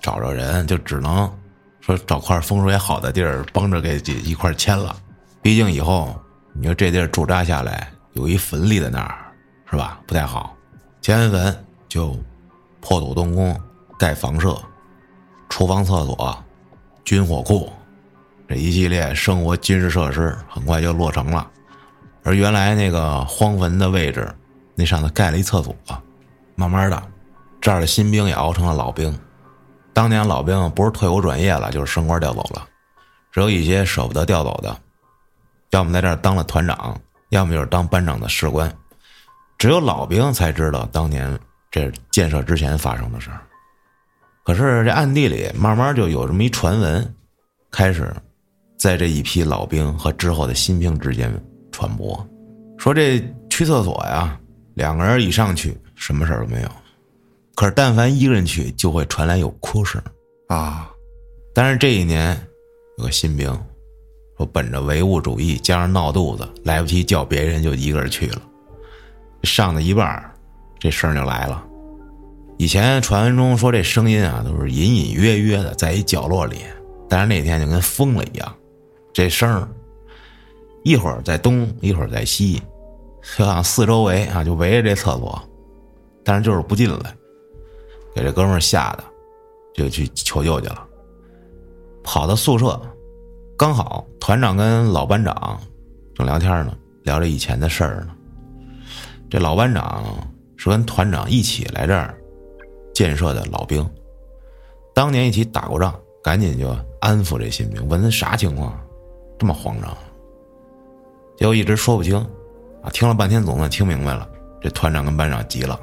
[0.00, 1.32] 找着人，就只能。
[1.80, 4.94] 说找块风水好的地儿，帮着给一块迁了。
[5.42, 6.14] 毕竟以后
[6.52, 9.32] 你说这地儿驻扎下来，有一坟立在那儿，
[9.70, 10.00] 是吧？
[10.06, 10.54] 不太好。
[11.00, 12.14] 迁完坟就
[12.80, 13.58] 破土动工，
[13.98, 14.60] 盖房舍，
[15.48, 16.44] 厨房、厕所、
[17.04, 17.72] 军火库，
[18.46, 21.50] 这一系列生活军事设施很快就落成了。
[22.22, 24.28] 而原来那个荒坟的位置，
[24.74, 25.74] 那上头盖了一厕所，
[26.54, 27.02] 慢慢的，
[27.62, 29.18] 这儿的新兵也熬成了老兵。
[29.92, 32.66] 当年老兵不是退伍转业了，就是升官调走了，
[33.32, 34.76] 只有一些舍不得调走的，
[35.70, 36.98] 要么在这儿当了团长，
[37.30, 38.72] 要么就是当班长的士官。
[39.58, 41.38] 只有老兵才知道当年
[41.70, 43.40] 这建设之前发生的事儿。
[44.42, 47.14] 可是这暗地里慢慢就有这么一传闻，
[47.70, 48.10] 开始
[48.78, 51.30] 在这一批老兵和之后的新兵之间
[51.70, 52.26] 传播，
[52.78, 54.38] 说这去厕所呀，
[54.74, 56.68] 两个人以上去什么事儿都没有。
[57.60, 60.02] 可是，但凡一个人去，就会传来有哭声
[60.48, 60.90] 啊！
[61.52, 62.34] 但是这一年，
[62.96, 63.46] 有个新兵
[64.38, 68.40] 说，本着唯物主义加上闹肚子，来不及叫别人，就一个人去了。
[69.42, 70.34] 上到一半，
[70.78, 71.62] 这声就来了。
[72.56, 76.60] 以前传闻中说这声音啊，都是隐隐约约的，在一角落里。
[77.10, 78.56] 但是那天就跟疯了一样，
[79.12, 79.68] 这声
[80.82, 82.62] 一会儿在东，一会儿在西，
[83.36, 85.38] 就像四周围啊，就围着这厕所，
[86.24, 87.14] 但是就是不进来。
[88.20, 89.04] 给这哥们吓的，
[89.72, 90.86] 就去求救去了。
[92.02, 92.78] 跑到宿舍，
[93.56, 95.58] 刚好团长跟老班长
[96.14, 98.08] 正聊天呢，聊着以前的事儿呢。
[99.30, 100.04] 这老班长
[100.58, 102.14] 是跟团长一起来这儿
[102.92, 103.88] 建设的老兵，
[104.94, 108.78] 当年一起打过仗，赶紧就安抚这新兵，问他啥情况，
[109.38, 109.96] 这么慌张。
[111.38, 112.18] 结果一直说不清，
[112.82, 114.28] 啊，听了半天总算听明白了。
[114.60, 115.80] 这团长跟班长急了。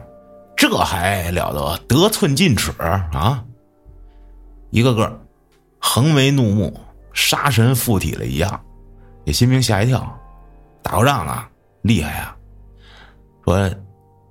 [0.57, 1.77] 这还了得！
[1.87, 3.43] 得寸进尺啊！
[4.71, 5.21] 一个个
[5.79, 6.77] 横眉怒目，
[7.13, 8.59] 杀神附体了一样，
[9.23, 10.11] 给新兵吓一跳。
[10.81, 11.47] 打过仗啊，
[11.83, 12.35] 厉害啊！
[13.45, 13.69] 说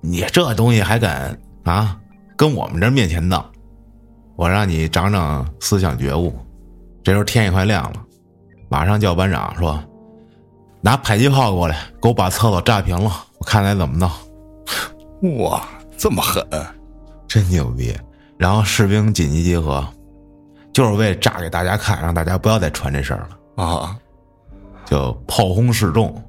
[0.01, 1.97] 你这东西还敢啊，
[2.35, 3.49] 跟我们这面前闹？
[4.35, 6.37] 我让你长长思想觉悟。
[7.03, 8.05] 这时候天也快亮了，
[8.67, 9.81] 马上叫班长说
[10.81, 14.11] ：“拿迫击炮过来，给我把厕所炸平了，我看他怎么闹。”
[15.39, 15.65] 哇！
[15.97, 16.45] 这么狠，
[17.27, 17.93] 真牛逼！
[18.37, 19.85] 然后士兵紧急集合，
[20.71, 23.97] 就是为了炸给大家看，让大家不要再传这事儿了啊！
[24.85, 26.23] 就炮轰示众，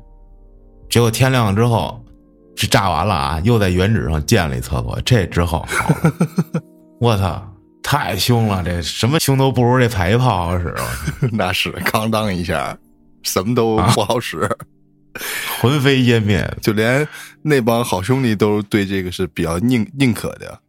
[0.89, 2.03] 结果天亮之后，
[2.57, 4.99] 是炸完了啊，又在原址上建了一厕所。
[5.05, 5.65] 这之后，
[6.99, 7.47] 我操，
[7.83, 8.65] 太凶了！
[8.65, 10.75] 这什么凶都不如这迫击炮好使，
[11.31, 12.75] 那是哐当一下，
[13.23, 14.49] 什么都不好使。
[15.61, 17.07] 魂飞烟灭，就连
[17.43, 20.61] 那帮好兄弟都对这个是比较宁宁可的，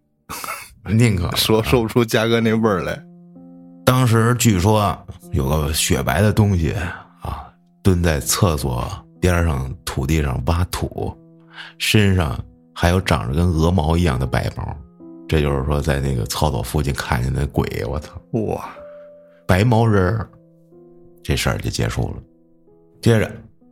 [0.86, 2.99] 宁可 说说不出嘉哥那味儿来。
[3.86, 4.97] 当时据说
[5.32, 6.73] 有个雪白的东西
[7.21, 7.52] 啊，
[7.84, 8.88] 蹲在厕所
[9.19, 11.15] 边上土地上挖土，
[11.78, 12.39] 身上
[12.73, 14.75] 还有长着跟鹅毛一样的白毛，
[15.28, 17.67] 这就是说在那个厕所附近看见的鬼。
[17.88, 18.19] 我操！
[18.32, 18.69] 哇，
[19.47, 20.30] 白毛人儿，
[21.23, 22.23] 这事儿就结束了。
[23.02, 23.32] 接着。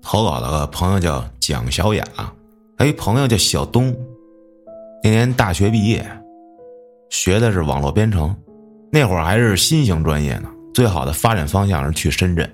[0.09, 2.01] 投稿的朋友叫蒋小雅，
[2.77, 3.93] 还有一朋友叫小东。
[5.03, 6.01] 那年大学毕业，
[7.09, 8.33] 学的是网络编程，
[8.89, 10.49] 那会儿还是新型专业呢。
[10.73, 12.49] 最好的发展方向是去深圳，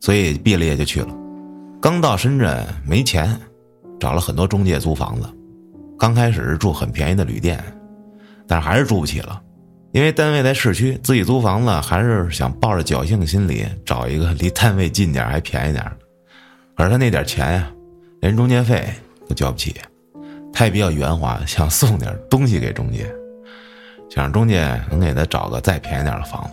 [0.00, 1.14] 所以毕了业就去了。
[1.78, 3.38] 刚到深圳没钱，
[4.00, 5.28] 找了很多中介租房子。
[5.98, 7.62] 刚开始是住很便宜的旅店，
[8.46, 9.38] 但是还是住不起了，
[9.92, 16.07] 因为单位在市区，自己租房子还是想抱着侥幸心理找一个离单位近点还便宜点的
[16.78, 17.68] 可是他那点钱呀，
[18.20, 18.88] 连中介费
[19.28, 19.74] 都交不起，
[20.52, 23.04] 他也比较圆滑，想送点东西给中介，
[24.08, 26.50] 想让中介能给他找个再便宜点的房子。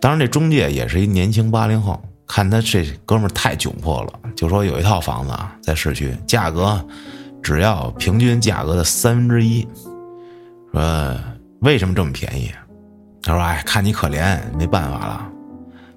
[0.00, 6.80] 当然，这中介也是一年轻八零后，看他这哥们太窘迫了，就说有一套房子啊，在市区，价格
[7.42, 9.66] 只要平均价格的三分之一。
[10.72, 11.18] 说
[11.62, 12.52] 为什么这么便宜？
[13.24, 15.28] 他说：“哎，看你可怜，没办法了。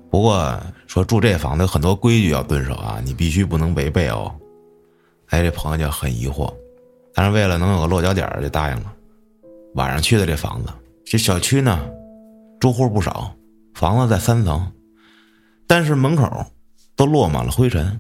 [0.10, 0.60] 不过。”
[0.96, 4.34] 说住这房子有很多规矩要遵守啊，你必须不能违背哦。
[5.28, 6.50] 哎，这朋友就很疑惑，
[7.14, 8.94] 但是为了能有个落脚点就答应了。
[9.74, 10.72] 晚上去的这房子，
[11.04, 11.86] 这小区呢，
[12.62, 13.36] 住户不少，
[13.74, 14.72] 房子在三层，
[15.68, 16.46] 但是门口
[16.96, 18.00] 都落满了灰尘，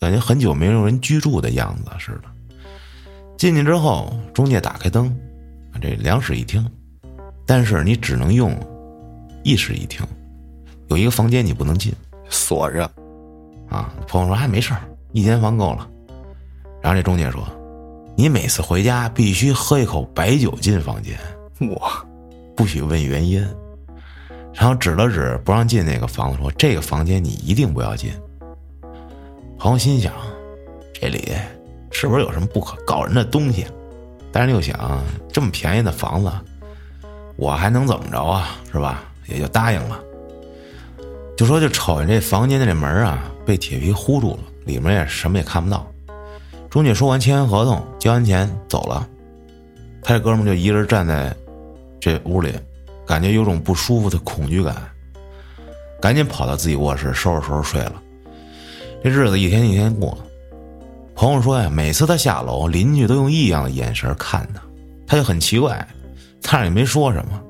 [0.00, 2.22] 感觉很久没有人居住的样子似的。
[3.38, 5.16] 进去之后，中介打开灯，
[5.80, 6.68] 这两室一厅，
[7.46, 8.52] 但是你只能用
[9.44, 10.04] 一室一厅，
[10.88, 11.94] 有一个房间你不能进。
[12.28, 12.84] 锁着，
[13.68, 13.92] 啊！
[14.06, 14.80] 朋友说哎没事儿，
[15.12, 15.88] 一间房够了。
[16.82, 17.46] 然后这中介说
[18.16, 21.18] ：“你每次回家必须喝一口白酒进房间，
[21.60, 21.90] 我，
[22.56, 23.46] 不许问原因。”
[24.54, 28.12] 然后指了指不让进那个房子，说：“这个房间你一定不要进。”
[29.58, 30.12] 朋友心想
[30.94, 31.32] ：“这里
[31.90, 33.66] 是不是有什么不可告人的东西？”
[34.32, 35.02] 但是又想，
[35.32, 36.30] 这么便宜的房子，
[37.36, 38.58] 我还能怎么着啊？
[38.70, 39.02] 是吧？
[39.26, 40.00] 也就答应了。
[41.36, 45.86] 就说就瞅见这房间的这门啊，被铁皮糊住了，里面也什么也看不到。
[46.70, 49.06] 中介说完签完合同，交完钱走了，
[50.02, 51.34] 他这哥们就一人站在
[52.00, 52.54] 这屋里，
[53.06, 54.74] 感觉有种不舒服的恐惧感，
[56.00, 58.02] 赶紧跑到自己卧室收拾收拾睡了。
[59.04, 60.16] 这日子一天一天过，
[61.14, 64.62] 朋友说呀，每次他下楼，邻居都用异样的眼神看他，
[65.06, 65.86] 他就很奇怪，
[66.40, 67.40] 但是也没说什么。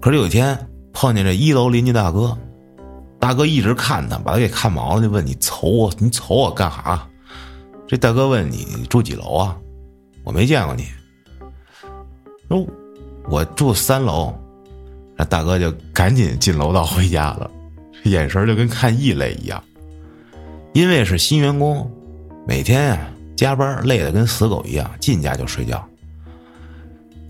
[0.00, 0.58] 可是有一天
[0.92, 2.36] 碰见这一楼邻居大哥。
[3.18, 7.08] 大哥一直看他，把他给看毛了，就问你瞅我，你瞅我干哈？
[7.86, 9.56] 这大哥问你你住几楼啊？
[10.22, 10.86] 我没见过你。
[12.48, 12.66] 哦，
[13.28, 14.34] 我住三楼。
[15.16, 17.50] 那大哥就赶紧进楼道回家了，
[18.04, 19.62] 眼神就跟看异类一样。
[20.72, 21.90] 因为是新员工，
[22.46, 22.98] 每天啊
[23.36, 25.86] 加班累得跟死狗一样，进家就睡觉。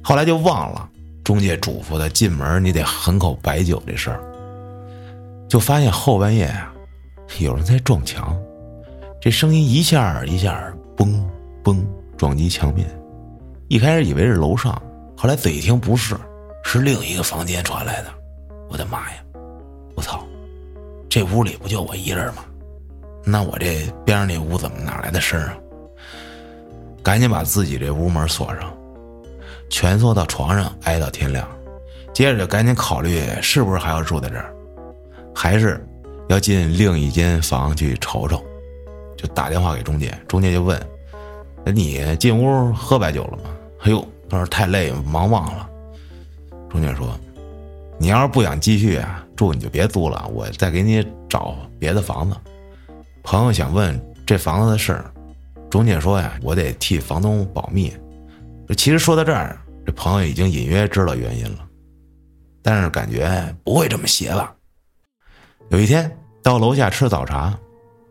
[0.03, 0.89] 后来就忘了
[1.23, 4.34] 中介嘱咐的进门你得喝口白酒这事儿。
[5.55, 6.75] 就发现后半夜啊，
[7.39, 8.37] 有人在撞墙，
[9.21, 11.23] 这声音一下一下嘣
[11.63, 11.81] 嘣
[12.17, 12.85] 撞击墙面。
[13.69, 14.73] 一开始以为是楼上，
[15.17, 16.17] 后来仔细听不是，
[16.65, 18.09] 是另一个房间传来的。
[18.69, 19.19] 我的妈呀！
[19.95, 20.25] 我操！
[21.09, 22.45] 这屋里不就我一人吗？
[23.25, 25.55] 那我这边上那屋怎么哪来的声啊？
[27.01, 28.77] 赶紧把自己这屋门锁上，
[29.71, 31.49] 蜷缩到床上挨到天亮。
[32.13, 34.53] 接着就赶紧考虑是不是还要住在这儿。
[35.35, 35.85] 还是
[36.29, 38.43] 要进另一间房去瞅瞅，
[39.17, 40.81] 就打电话给中介，中介就问
[41.65, 43.51] ：“那你进屋喝白酒了吗？”
[43.83, 45.69] 哎呦，他说太累，忙忘了。
[46.71, 47.19] 中介说
[47.99, 52.37] ：“你要是不想继续啊住，你就别租了，我再给你找别的房子。”
[53.23, 55.13] 朋友想问这房子的事儿，
[55.71, 57.93] 中介说呀：“我得替房东保密。”
[58.77, 61.59] 其实说到这儿，这朋友已经隐约知道原因了，
[62.63, 64.55] 但是感觉不会这么邪吧。
[65.71, 66.11] 有一天
[66.43, 67.57] 到楼下吃早茶，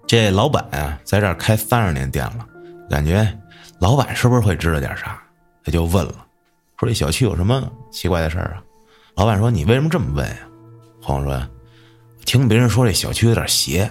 [0.08, 2.46] 这老板啊在这开三十年店了，
[2.90, 3.26] 感觉
[3.80, 5.22] 老板是不是会知道点啥？
[5.64, 6.26] 他就问了，
[6.78, 8.64] 说这小区有什么奇怪的事儿啊？
[9.16, 10.38] 老板说你为什么这么问呀？
[11.02, 11.42] 黄说，
[12.26, 13.90] 听别人说这小区有点邪。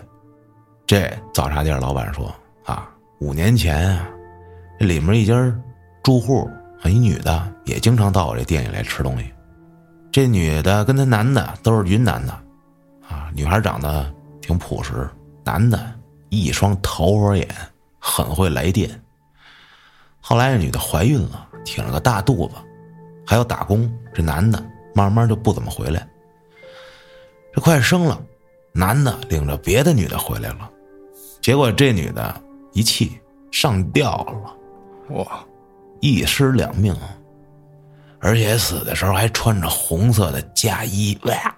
[0.87, 2.35] 这早茶店老板说
[2.65, 2.91] 啊，
[3.21, 4.09] 五年前啊，
[4.79, 5.35] 这里面一家
[6.03, 6.51] 住户
[6.83, 9.33] 啊，一女的也经常到我这店里来吃东西，
[10.11, 12.42] 这女的跟她男的都是云南的。
[13.35, 15.09] 女孩长得挺朴实，
[15.45, 15.79] 男的
[16.29, 17.49] 一双桃花眼，
[17.99, 18.91] 很会来电。
[20.21, 22.55] 后来这女的怀孕了，挺了个大肚子，
[23.27, 23.93] 还要打工。
[24.15, 24.63] 这男的
[24.95, 26.07] 慢慢就不怎么回来。
[27.55, 28.21] 这快生了，
[28.73, 30.71] 男的领着别的女的回来了，
[31.41, 32.43] 结果这女的
[32.73, 35.45] 一气上吊了，哇，
[36.01, 36.97] 一尸两命，
[38.21, 41.57] 而且死的时候还穿着红色的嫁衣，哇！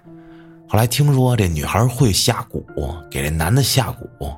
[0.67, 2.63] 后来听说这女孩会下蛊，
[3.09, 4.35] 给这男的下蛊。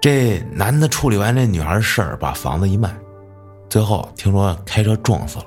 [0.00, 2.96] 这男的处理完这女孩事儿，把房子一卖，
[3.68, 5.44] 最后听说开车撞死了。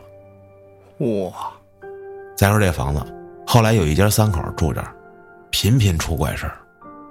[1.30, 1.52] 哇！
[2.36, 3.02] 再说这房子，
[3.46, 4.94] 后来有一家三口住这儿，
[5.52, 6.58] 频频出怪事儿，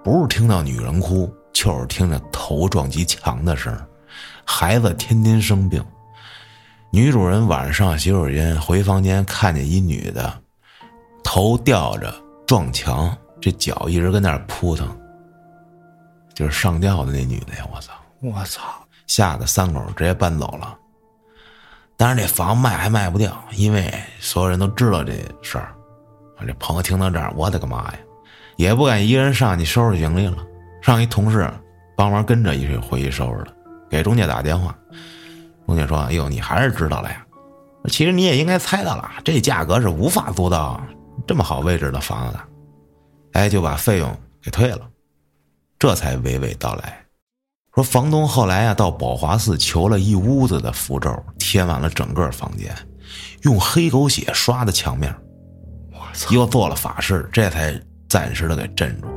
[0.05, 3.75] 不是听到女人哭，就是听着头撞击墙的声
[4.45, 5.85] 孩子天天生病。
[6.91, 10.33] 女主人晚上洗手间回房间，看见一女的，
[11.23, 12.13] 头吊着。
[12.51, 14.89] 撞墙，这脚一直跟那儿扑腾，
[16.35, 17.65] 就是上吊的那女的呀！
[17.73, 17.93] 我操！
[18.21, 18.61] 我操！
[19.07, 20.77] 吓得三口直接搬走了。
[21.97, 23.89] 但是这房卖还卖不掉，因为
[24.19, 25.73] 所有人都知道这事儿。
[26.45, 27.95] 这朋友听到这儿，我的个妈呀，
[28.57, 30.39] 也不敢一个人上去收拾行李了，
[30.83, 31.49] 让一同事
[31.97, 33.53] 帮忙跟着一起回去收拾了。
[33.89, 34.77] 给中介打电话，
[35.69, 37.25] 中介说：“哎呦，你还是知道了呀？
[37.89, 40.85] 其实你也应该猜到了，这价格是无法做到。”
[41.27, 42.39] 这么好位置的房子，
[43.33, 44.89] 哎，就把费用给退了，
[45.79, 47.05] 这才娓娓道来，
[47.75, 52.75] 说房东后来啊到宝华寺求了一屋子的符咒，贴满了整个房间，
[53.43, 55.15] 用黑狗血刷的墙面，
[55.93, 56.33] 我操！
[56.35, 59.09] 又做了法事，这才暂时的给镇住，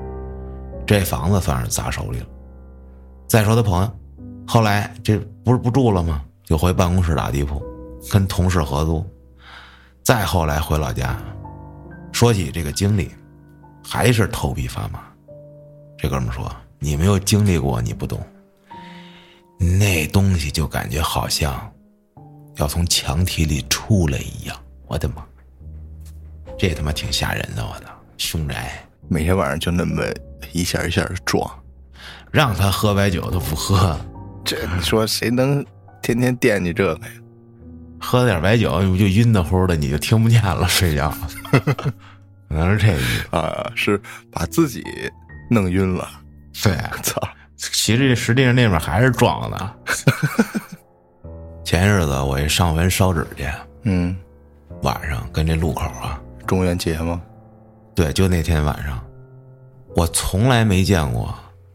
[0.85, 2.27] 这房子算是砸手里了。
[3.27, 3.91] 再说他朋友，
[4.45, 6.23] 后来这不是不住了吗？
[6.43, 7.63] 就回办公室打地铺，
[8.11, 9.03] 跟同事合租，
[10.03, 11.17] 再后来回老家。
[12.13, 13.11] 说起这个经历，
[13.83, 15.03] 还是头皮发麻。
[15.97, 16.49] 这哥们说
[16.79, 18.25] ：“你没有经历过，你不懂。
[19.57, 21.69] 那东西就感觉好像
[22.55, 24.55] 要从墙体里出来一样。”
[24.87, 25.25] 我的妈！
[26.57, 27.85] 这他妈挺吓人的，我操！
[28.17, 28.71] 凶宅
[29.09, 30.03] 每天晚上就那么
[30.51, 31.49] 一下一下的撞，
[32.31, 33.99] 让他喝白酒他不喝。
[34.45, 35.65] 这你说谁能
[36.01, 37.11] 天天惦记这个呀？
[38.03, 41.11] 喝点白酒就晕的乎的，你就听不见了，睡觉。
[42.49, 43.35] 可能是这意思。
[43.35, 43.99] 啊，是
[44.29, 44.83] 把自己
[45.49, 46.07] 弄晕了。
[46.61, 47.21] 对， 操！
[47.55, 49.73] 其实实际上那边还是撞的。
[51.63, 53.49] 前日子我一上坟烧纸去，
[53.83, 54.15] 嗯，
[54.81, 57.21] 晚上跟这路口啊，中元节吗？
[57.95, 59.01] 对，就那天晚上，
[59.95, 61.33] 我从来没见过，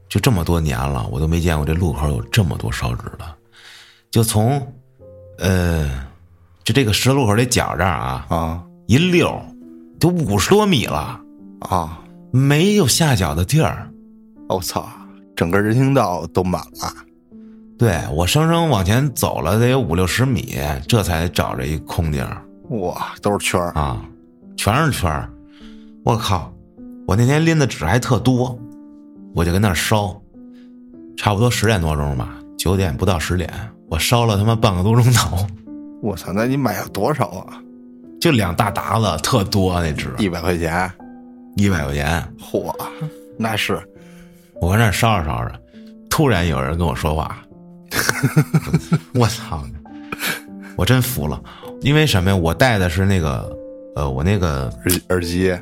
[0.08, 3.24] 就这么多年了，我都没见过这路口有这么多烧纸的。
[4.10, 4.60] 就从，
[5.38, 6.06] 呃，
[6.68, 9.40] 就这个十字路口这角这儿啊，啊一溜，
[9.98, 11.18] 都五十多米了，
[11.60, 11.98] 啊！
[12.30, 13.90] 没有下脚的地儿。
[14.50, 14.86] 我操，
[15.34, 16.92] 整个人行道都满了。
[17.78, 22.36] 对我生生往前走了得有五六十米，这才找着一空地儿
[22.68, 24.04] 哇，都是圈儿啊，
[24.54, 25.30] 全是圈儿。
[26.04, 26.52] 我靠！
[27.06, 28.58] 我那天拎的纸还特多，
[29.34, 30.20] 我就跟那儿烧，
[31.16, 33.50] 差不多十点多钟吧，九点不到十点，
[33.88, 35.46] 我烧了他妈半个多钟头，
[36.02, 37.60] 我操，那你买了多少啊？
[38.20, 40.90] 就两大沓子，特多那纸，一百块钱。
[41.56, 42.22] 一百块钱。
[42.38, 42.74] 嚯，
[43.36, 43.80] 那是
[44.60, 45.52] 我跟那烧着烧着，
[46.08, 47.38] 突然有人跟我说话，
[49.14, 49.62] 我操！
[50.76, 51.40] 我真服了，
[51.80, 52.36] 因为什么呀？
[52.36, 53.56] 我带的是那个，
[53.96, 55.52] 呃，我那个耳耳机。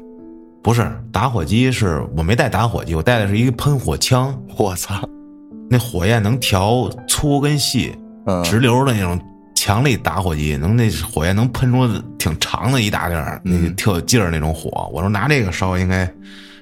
[0.63, 5.01] 不是打火机，是我没带打火机，我带的是一个喷火枪，我操，
[5.71, 7.95] 那火焰能调粗跟细，
[8.27, 9.17] 嗯，直流的那种
[9.67, 11.89] 强力打火机，能那火焰能喷出
[12.21, 14.89] 挺长的一大点儿，那个特有劲儿那种火。
[14.93, 16.09] 我说拿这个烧应该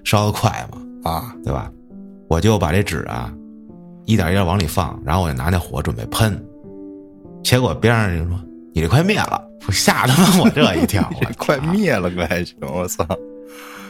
[0.05, 1.71] 烧得快嘛，啊，对吧？
[2.31, 3.31] 我就把这纸啊
[4.07, 6.43] 一点一点往里放，然后我就拿那火准备喷，
[7.43, 8.41] 结果边上人说
[8.73, 9.39] ：“你这快灭了！”
[9.69, 12.57] 我吓他妈我这一跳， 这快灭了可还行？
[12.63, 13.07] 我操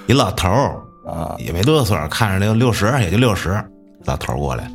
[0.08, 1.36] 一老头儿啊！
[1.38, 3.64] 也没多大岁，看着那个六十，也就六十。
[4.06, 4.68] 老头儿过来，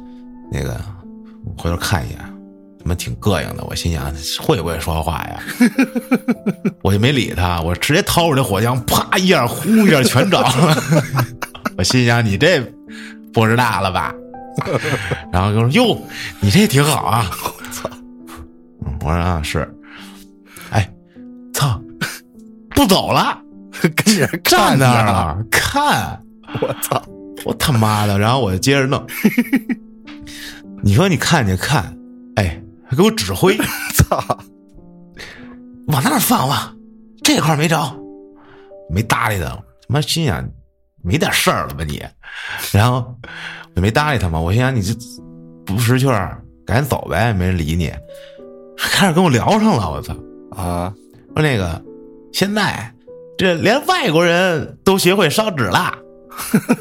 [0.50, 0.80] 那个
[1.58, 2.20] 回头看一眼，
[2.80, 3.64] 他妈挺膈应的。
[3.66, 5.44] 我心想会不会说话呀？
[6.82, 10.84] 我就没理他，我直接掏出这火枪，啪一下，呼一下全着了。
[11.78, 12.60] 我心想你这
[13.34, 14.14] 波儿大了吧？
[15.32, 16.02] 然后就说哟，
[16.40, 17.30] 你这挺好啊！
[17.32, 17.90] 我操，
[18.86, 19.74] 嗯我说啊是，
[20.72, 20.92] 哎，
[21.54, 21.80] 操，
[22.72, 23.38] 不走了，
[23.96, 24.78] 跟着站。
[24.78, 26.22] 那儿了，看。
[26.62, 27.02] 我操，
[27.46, 29.06] 我他妈的，然后我就接着弄。
[30.82, 31.96] 你说你看就看，
[32.36, 33.56] 哎，还给我指挥，
[33.94, 34.18] 操！
[35.88, 36.74] 往那儿放吧，
[37.24, 37.96] 这块儿没着，
[38.90, 39.46] 没搭理他。
[39.46, 40.44] 他妈心想，
[41.04, 42.04] 没点事儿了吧你？
[42.72, 43.16] 然后
[43.76, 44.92] 我没搭理他嘛，我心想你这
[45.66, 47.94] 不识趣儿，赶紧走呗，没人理你。
[48.78, 50.16] 开始跟我聊上了，我操！
[50.52, 50.92] 啊，
[51.36, 51.80] 说那个
[52.34, 52.92] 现在
[53.38, 55.94] 这连外国人都学会烧纸了，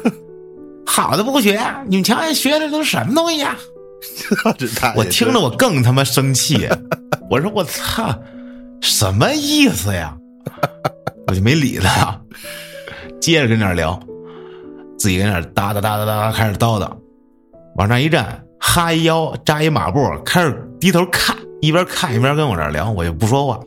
[0.85, 3.55] 好的不学，你们瞧瞧学的都是什么东西呀、
[4.95, 6.67] 我听着我更他妈生气，
[7.29, 8.17] 我说我操，
[8.81, 10.15] 什么意思呀？
[11.27, 12.19] 我就没理他，
[13.19, 13.99] 接着跟那儿聊，
[14.97, 16.89] 自己跟那儿哒哒哒哒哒开始叨叨，
[17.75, 23.59] 往那一站，哈一腰，扎一马步，开始低头看，一边看一边跟我这儿聊，我就不说话，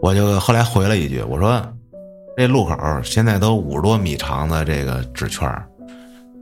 [0.00, 1.62] 我就后来回了一句，我说
[2.36, 5.66] 这路口现在都五十多米长的这个纸圈儿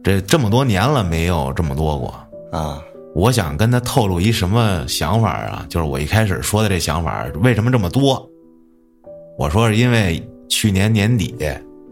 [0.02, 2.14] 这这么多年了没有这么多过。
[2.52, 2.80] 啊，
[3.14, 5.64] 我想跟他透露一什么想法啊？
[5.68, 8.28] 就是我一开始说的这想法，为什么这么多？
[9.38, 11.34] 我说是因为去年年底，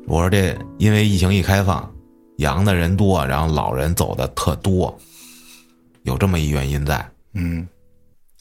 [0.07, 1.89] 我说这因为疫情一开放，
[2.39, 4.97] 阳的人多，然后老人走的特多，
[6.03, 7.05] 有这么一原因在。
[7.35, 7.67] 嗯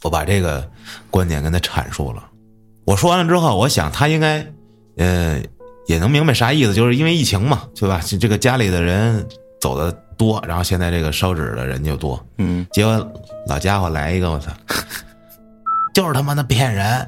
[0.04, 0.68] 我把这个
[1.12, 2.28] 观点跟他阐述了。
[2.86, 4.44] 我说完了之后，我想他应该，
[4.98, 5.40] 呃，
[5.86, 8.02] 也能明白啥意思，就是因为疫情嘛，对吧？
[8.04, 9.24] 这这个家里的人
[9.62, 12.24] 走的多，然后现在这个烧纸的人就多。
[12.38, 13.12] 嗯，结果
[13.48, 14.52] 老家伙来一个，我操，
[15.96, 17.08] 就是他妈的骗人，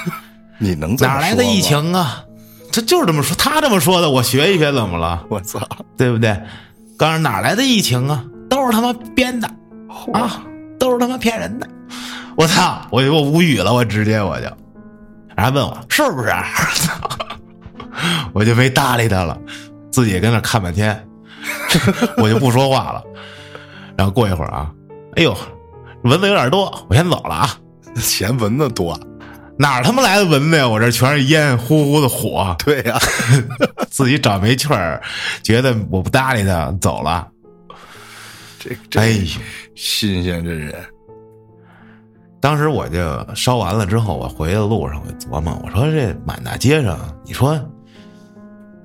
[0.56, 1.60] 你能哪来的疫？
[1.60, 2.24] 情啊？
[2.72, 5.22] 他就是这么说，他这么说的，我学一学怎么了？
[5.28, 5.60] 我操！
[5.98, 6.40] 对不对？
[6.96, 8.24] 告诉哪来的疫情啊？
[8.48, 9.46] 都是他妈编的
[10.14, 10.42] 啊，
[10.78, 11.68] 都是他妈骗人的！
[12.34, 12.86] 我操！
[12.90, 14.46] 我我无语了，我直接我就，
[15.36, 16.32] 然后问我是不是？
[18.32, 19.38] 我就没搭理他了，
[19.92, 21.06] 自己跟那看半天，
[22.18, 23.02] 我就不说话了。
[23.96, 24.70] 然后过一会儿啊，
[25.16, 25.36] 哎呦，
[26.02, 27.50] 蚊子有点多，我先走了啊。
[27.96, 28.98] 嫌蚊子多。
[29.56, 30.66] 哪儿他妈来的蚊子呀？
[30.68, 32.98] 我这全是烟，呼呼的火， 对呀、
[33.88, 35.00] 自己找没趣儿，
[35.44, 37.28] 觉得我不搭理他，走了。
[38.58, 39.24] 这这哎呦！
[39.76, 40.74] 新鲜这人。
[42.40, 47.56] 当时我就烧完了之后，我回的路上我琢磨，我说这满大街上，你说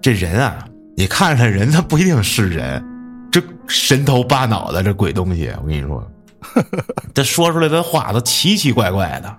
[0.01, 0.67] 这人啊，
[0.99, 2.83] 你看着他人，他不一定是人，
[3.31, 6.05] 这神头巴脑的这鬼东西，我跟你说，
[7.15, 9.33] 这说出来的话都奇奇怪怪的，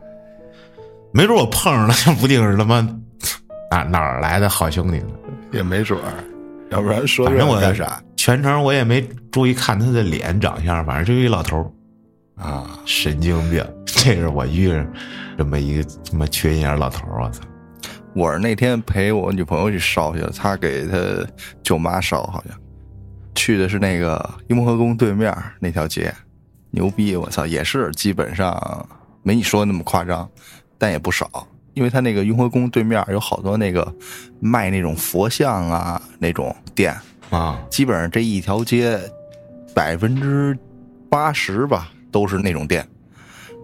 [1.13, 2.81] 没准我碰上了，就不定是他妈
[3.71, 5.09] 哪哪儿来的好兄弟呢。
[5.53, 6.25] 也没准儿，
[6.71, 11.59] 要不然说反正我干啥全程我也没注意看他的脸长相，反正就一老头
[12.39, 12.71] 儿，啊？
[12.87, 13.63] 神经病。
[13.85, 14.87] 这是我遇上
[15.37, 17.43] 这么一个这么缺心眼老头儿，我操！
[18.13, 20.99] 我是那天陪我女朋友去烧去了，她给她
[21.63, 22.59] 舅妈烧，好像
[23.35, 26.13] 去的是那个雍和宫对面那条街，
[26.71, 27.15] 牛逼！
[27.15, 28.89] 我操，也是基本上
[29.23, 30.29] 没你说的那么夸张，
[30.77, 31.47] 但也不少。
[31.75, 33.95] 因为他那个雍和宫对面有好多那个
[34.41, 36.95] 卖那种佛像啊那种店，
[37.31, 38.99] 啊，基本上这一条街
[39.73, 40.59] 百分之
[41.09, 42.87] 八十吧都是那种店，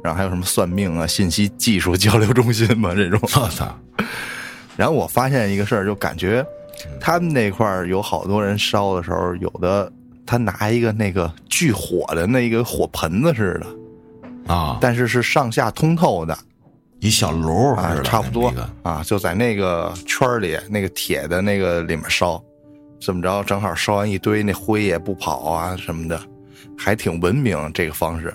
[0.04, 3.18] 然后还有什么算命啊、信息技术交流中心嘛这种。
[3.34, 3.76] 我操！
[4.76, 6.44] 然后我发现一个事儿，就感觉
[7.00, 9.90] 他们那块儿有好多人烧的时候，有的
[10.26, 16.36] 他拿一个那个聚火的那个火盆子似的，啊，但是是上下通透的。
[17.00, 18.50] 一小炉啊差不多。
[18.50, 22.42] 那个啊，就在那个圈儿里，那个铁的那个里面烧，
[22.98, 26.18] 这么着正好烧完一堆，那灰也不跑啊什么的，
[26.76, 28.32] 还挺文明这个方式。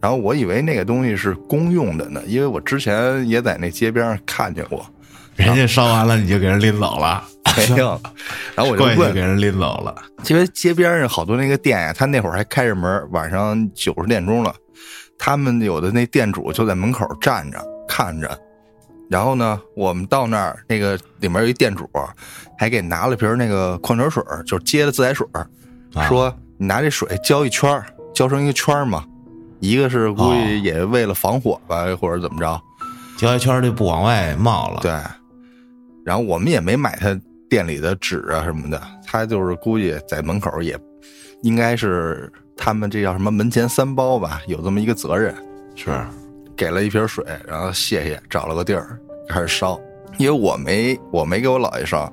[0.00, 4.86] 然后我以为那个东西是公用的呢，因为我之前也在那街边上看见过，
[5.44, 7.22] 人家烧完了你就给人拎走了，
[7.68, 8.00] 没有。
[8.56, 9.94] 然后我就过给人拎走了。
[10.28, 14.54] 因为街边上好多那个店呀，他那会儿还开着门，晚上九十点钟了，
[15.18, 18.38] 他们有的那店主就在门口站着看着。
[19.08, 21.88] 然后呢，我们到那儿，那个里面有一店主，
[22.58, 25.24] 还给拿了瓶那个矿泉水，就是接的自来水，
[25.94, 27.80] 啊说你拿这水浇一圈
[28.14, 29.04] 浇成一个圈嘛。
[29.60, 32.60] 一个是估哦计也为了防火吧，或者怎么着，
[33.16, 34.80] 浇一圈就不往外冒了。
[34.80, 34.92] 对。
[36.06, 40.78] 然后我们也没买他店里的纸啊什么的，他就是估计在门口也
[41.42, 45.34] 应该是他们这叫什么门前三包吧，有这么一个责任，
[45.74, 45.90] 是
[46.56, 48.96] 给了一瓶水，然后谢谢，找了个地儿
[49.28, 49.80] 开始烧。
[50.16, 52.10] 因为我没我没给我姥爷烧，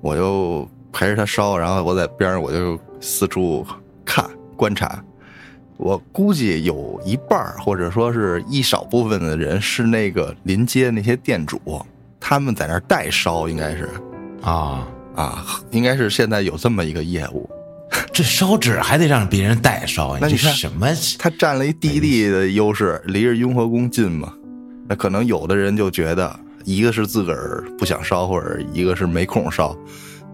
[0.00, 3.66] 我就陪着他烧，然后我在边上我就四处
[4.02, 4.24] 看
[4.56, 5.04] 观察。
[5.76, 11.60] 我估计有一半儿或者说是一少部分的人是那个临街那些店主，
[12.20, 13.88] 他们在那儿代烧，应该是
[14.42, 17.48] 啊，啊，应该是现在有这么一个业务。
[18.12, 20.86] 这烧纸还得让别人代烧，那你看什么？
[21.18, 24.32] 他占了一地利的优势，离着雍和宫近嘛。
[24.88, 29.76] 那可能有的人就觉得，一个是自个儿不想烧，或者一个是没空烧，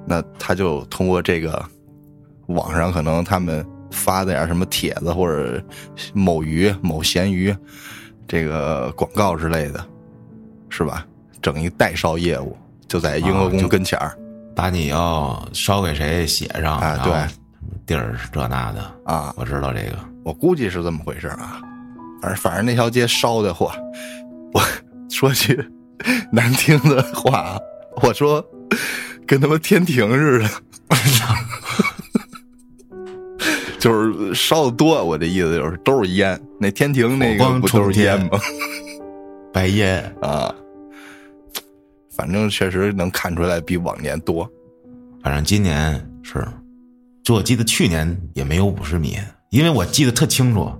[0.06, 1.64] 那他就通过这个
[2.48, 5.62] 网上可能他们发的点什么帖子或者
[6.12, 7.54] 某鱼、某闲鱼
[8.28, 9.82] 这个广告之类的，
[10.68, 11.06] 是吧？
[11.46, 12.56] 整一代烧业务，
[12.88, 14.18] 就在雍和宫跟前儿
[14.52, 17.12] 把你要烧给谁写上，啊对
[17.86, 19.96] 地儿是这那的，啊，我知道这个。
[20.24, 21.62] 我估计是这么回事啊。
[22.20, 23.70] 反正反正那条街烧的货，
[24.52, 24.60] 我
[25.08, 25.56] 说句
[26.32, 27.56] 难听的话啊，
[28.02, 28.44] 我说
[29.24, 30.50] 跟他妈天庭似的，
[33.78, 35.00] 就是烧的多。
[35.04, 38.30] 我的意思就是都是烟，那天庭那光个不都是烟吗？
[39.52, 40.52] 白烟，啊，
[42.16, 44.48] 反正确实能看出来比往年多。
[45.22, 46.46] 反正今年是，
[47.22, 49.18] 就我记得去年也没有五十米，
[49.50, 50.72] 因为我记得特清楚，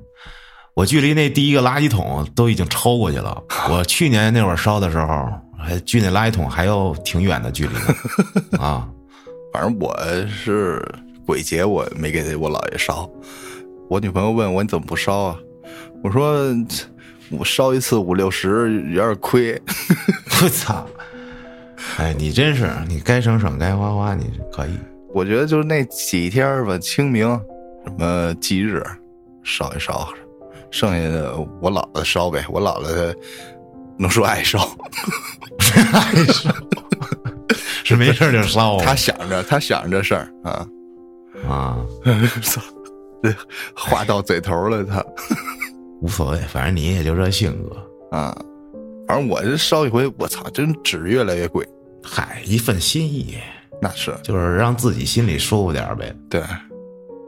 [0.74, 3.43] 我距离那第一个垃圾桶都已经超过去了。
[3.68, 5.28] 我去年那会儿烧的时候，
[5.59, 8.59] 还距那垃圾桶还有挺远的距离呢。
[8.62, 8.89] 啊，
[9.53, 9.97] 反正我
[10.28, 10.80] 是
[11.26, 13.11] 鬼节，我没给我姥爷烧。
[13.91, 15.37] 我女朋友问我你怎么不烧啊？
[16.05, 16.47] 我说
[17.30, 19.61] 我烧一次五六十有点亏。
[20.43, 20.87] 我操！
[21.97, 24.78] 哎，你真是，你该省省，该花花，你可以。
[25.14, 27.28] 我觉得就是那几天吧，清明
[27.84, 28.82] 什么忌日
[29.42, 30.09] 烧一烧，
[30.70, 32.44] 剩下的我姥姥烧呗。
[32.51, 33.14] 我姥姥
[33.99, 34.59] 能说爱烧，
[35.94, 36.51] 爱烧
[37.82, 40.68] 是没事就烧她想着她想着事儿啊。
[41.49, 41.78] 啊，
[42.42, 42.61] 操，
[43.22, 43.34] 这
[43.74, 45.03] 话到嘴头了，她
[46.03, 48.16] 无所谓，反正你也就这性格。
[48.16, 48.36] 啊。
[49.09, 51.64] 反正我这烧一回，我操，真纸越来越贵。
[52.09, 53.35] 嗨，一份心意，
[53.83, 56.15] 那是就是让自己心里舒服点呗。
[56.31, 56.41] 对，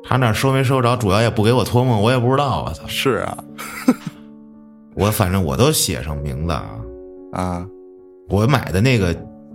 [0.04, 2.62] 他那收没收着，主要也不给我托梦，我也不知道。
[2.62, 3.36] 我操，是啊
[4.94, 6.70] 我反正我都写上名字啊。
[7.32, 7.66] 啊，
[8.28, 9.14] 我买的那个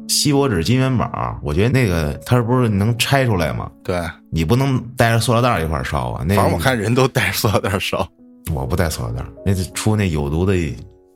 [0.10, 3.72] 锡箔纸金元宝，我觉得那个它不是能拆出来吗？
[3.84, 4.00] 对。
[4.30, 6.26] 你不能带着塑料袋一块烧啊。
[6.28, 8.08] 那反正我看人都带着塑料袋烧。
[8.54, 10.56] 我不带塑料袋，那是出那有毒的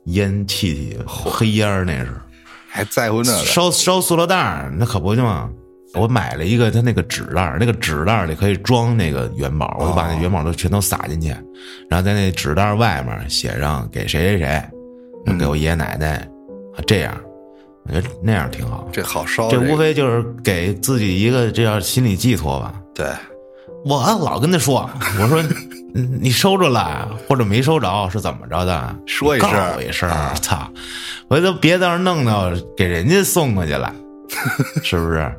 [0.06, 2.10] 烟气体，黑烟儿那是。
[2.78, 5.50] 还在乎那个烧烧塑料袋儿，那可不就嘛。
[5.94, 11.30] 我买了一个它那个纸袋儿，那个纸袋儿里可以装那个元宝，我就把那元宝都全都撒进去，
[11.90, 14.62] 然后在那纸袋儿外面写上给谁谁
[15.26, 16.16] 谁，给我爷爷奶奶，
[16.76, 17.12] 啊这样，
[17.84, 18.88] 我觉得那样挺好。
[18.92, 22.74] 这好烧，这个无非就是给自己一个这样心理寄托吧。
[22.94, 23.06] 对，
[23.84, 24.88] 我老跟他说，
[25.20, 25.48] 我说嗯
[25.94, 28.96] 你收着了或者没收着是怎么着的？
[29.06, 30.70] 说一声告我一声啊，操！
[31.28, 33.94] 回头别到时候弄到给人家送过去了，
[34.84, 35.34] 是不是？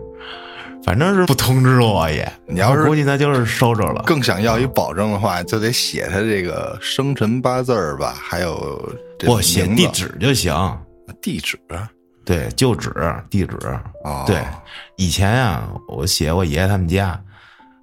[0.83, 4.01] 反正是不通知我也， 你要是我估计他就是收着了。
[4.05, 8.81] 更想要一保证的话，就得写他这个生辰八字儿吧，还有
[9.19, 10.53] 这不写地址就行，
[11.21, 11.59] 地址
[12.25, 12.93] 对，就址
[13.29, 13.57] 地址。
[14.03, 14.41] 哦，对，
[14.97, 17.19] 以前啊，我写我爷爷他们家，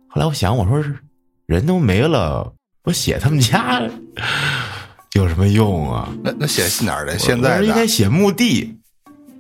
[0.08, 0.96] 后来我想，我说是
[1.46, 2.50] 人都没了，
[2.86, 3.82] 我写他们家
[5.14, 6.08] 有什么用啊？
[6.22, 7.18] 那那写哪儿的？
[7.18, 8.78] 现在应该写墓地，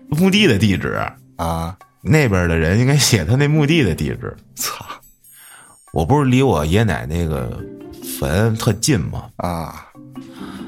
[0.08, 1.00] 墓地的地址。
[1.36, 4.36] 啊，那边的人应该写他那墓地的地址。
[4.56, 4.84] 操
[5.92, 7.62] 我不是离我爷奶那个
[8.18, 9.30] 坟特近吗？
[9.36, 9.86] 啊！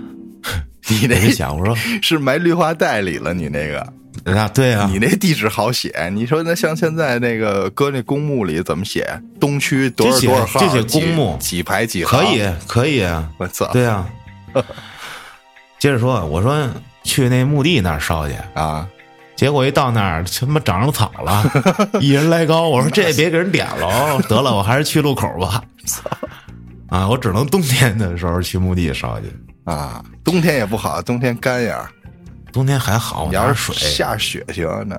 [0.89, 3.93] 你那想，我说是埋绿化带里了，你那个，
[4.25, 6.11] 啊，对啊，你那地址好写。
[6.13, 9.07] 你说那像现在那个搁那公墓里怎么写？
[9.41, 10.61] 东区多少号？
[10.91, 12.19] 公墓几排几号？
[12.19, 13.67] 可以，可以啊，我操！
[13.73, 14.09] 对啊。
[15.79, 16.69] 接着说，我说
[17.05, 18.89] 去那墓地那儿烧去，啊，
[19.37, 21.45] 结果一到那儿，他妈长上草了，
[22.01, 22.69] 一人来高。
[22.69, 25.63] 我说这也 别给人点了，得了，我还是去路口吧。
[26.89, 29.27] 啊，我只能冬天的时候去墓地烧去，
[29.65, 31.89] 啊，冬天也不好，冬天干呀。
[32.53, 34.99] 冬天还好，拿着水，下雪行，那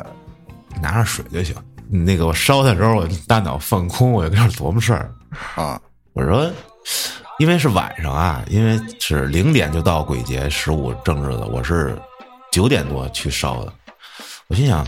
[0.82, 1.56] 拿着水就行。
[1.90, 5.12] 那个我烧的时候，我大脑放空，我就跟那儿琢磨事儿。
[5.56, 5.80] 啊
[6.14, 6.52] 我说，
[7.38, 11.98] 因为是晚上啊，因为是零点就到鬼节十五正日子，我是
[12.52, 13.74] 九点多去烧的。
[14.48, 14.86] 我心想，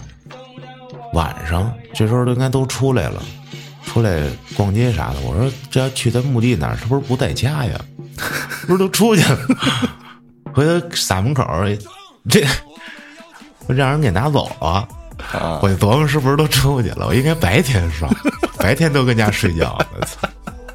[1.13, 3.21] 晚上这时候都应该都出来了，
[3.85, 4.21] 出来
[4.55, 5.19] 逛街啥的。
[5.21, 7.79] 我说这要去他墓地哪儿，是不是不在家呀？
[8.67, 9.39] 不是都出去了？
[10.53, 11.75] 回头撒门口儿，
[12.29, 12.45] 这
[13.67, 14.87] 我让人给拿走了。
[15.31, 15.59] 啊！
[15.61, 17.05] 我就琢磨是不是都出去了？
[17.05, 18.09] 我应该白天刷，
[18.57, 19.77] 白天都跟家睡觉！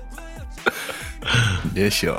[1.74, 2.14] 也行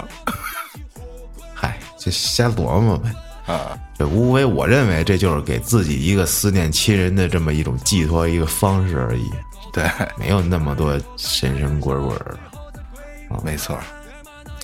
[1.56, 3.10] 嗨，就瞎琢磨呗。
[3.46, 9.32] 啊，这无非我认为这就是给自己一个思念亲人的这么一种寄托一个方式而已，
[9.72, 12.38] 对，没有那么多神神鬼鬼的。
[13.30, 13.80] 啊没错。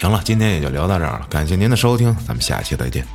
[0.01, 3.07] 行了，今天也就聊到这儿了，感谢您的收听，咱们下期再见。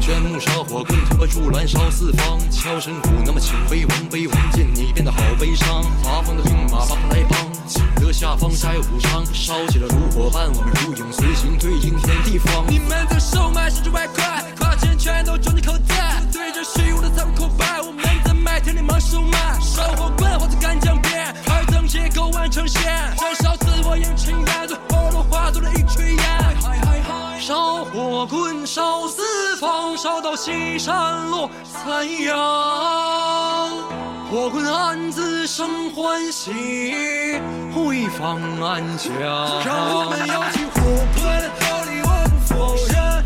[0.00, 2.38] 玄木烧火棍，突破柱燃烧四方。
[2.50, 5.84] 敲神鼓，那么请威王威王见你变得好悲伤。
[6.04, 9.24] 八方的兵马，八方来帮，请得下方摘武昌。
[9.32, 12.64] 烧起了炉火伴，我们如影随形，对应天地方。
[12.68, 16.22] 你们在售卖十九百块，花钱全都装进口袋。
[16.32, 19.58] 对着虚无的残酷口白，我们在麦田里忙售卖。
[19.60, 24.66] 烧火棍，或者干将边，二等结构完成线，燃烧自我眼情感，
[27.48, 32.36] 烧火棍烧四方，烧到西山落残阳。
[34.30, 37.40] 火棍暗自生欢喜，
[37.74, 39.10] 回放安详。
[39.64, 40.78] 让我们摇起火
[41.16, 41.24] 棍，
[41.58, 43.24] 和你问佛山。